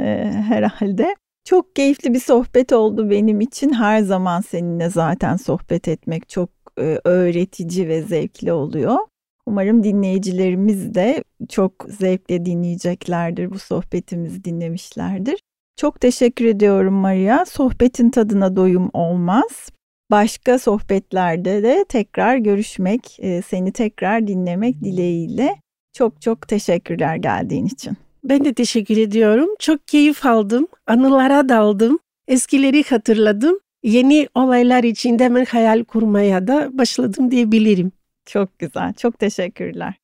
herhalde. 0.49 1.17
Çok 1.45 1.77
keyifli 1.77 2.15
bir 2.15 2.21
sohbet 2.21 2.73
oldu 2.73 3.11
benim 3.11 3.41
için. 3.41 3.73
Her 3.73 4.01
zaman 4.01 4.41
seninle 4.41 4.91
zaten 4.91 5.37
sohbet 5.37 5.89
etmek 5.89 6.29
çok 6.29 6.51
e, 6.79 6.99
öğretici 7.05 7.89
ve 7.89 8.03
zevkli 8.03 8.53
oluyor. 8.53 8.99
Umarım 9.47 9.85
dinleyicilerimiz 9.85 10.95
de 10.95 11.25
çok 11.49 11.73
zevkle 11.89 12.45
dinleyeceklerdir, 12.45 13.51
bu 13.51 13.59
sohbetimizi 13.59 14.45
dinlemişlerdir. 14.45 15.41
Çok 15.77 16.01
teşekkür 16.01 16.45
ediyorum 16.45 16.95
Maria. 16.95 17.45
Sohbetin 17.45 18.11
tadına 18.11 18.57
doyum 18.57 18.91
olmaz. 18.93 19.71
Başka 20.11 20.59
sohbetlerde 20.59 21.63
de 21.63 21.85
tekrar 21.89 22.37
görüşmek, 22.37 23.17
e, 23.21 23.43
seni 23.43 23.73
tekrar 23.73 24.27
dinlemek 24.27 24.85
dileğiyle. 24.85 25.62
Çok 25.93 26.23
çok 26.23 26.49
teşekkürler 26.49 27.17
geldiğin 27.17 27.67
için. 27.67 27.97
Ben 28.25 28.45
de 28.45 28.55
teşekkür 28.55 28.97
ediyorum. 28.97 29.49
Çok 29.59 29.89
keyif 29.89 30.27
aldım. 30.27 30.67
Anılara 30.87 31.49
daldım. 31.49 31.99
Eskileri 32.29 32.83
hatırladım. 32.83 33.59
Yeni 33.83 34.29
olaylar 34.35 34.85
içinde 34.85 35.25
hemen 35.25 35.45
hayal 35.45 35.85
kurmaya 35.85 36.47
da 36.47 36.79
başladım 36.79 37.31
diyebilirim. 37.31 37.93
Çok 38.27 38.59
güzel. 38.59 38.93
Çok 38.95 39.19
teşekkürler. 39.19 39.95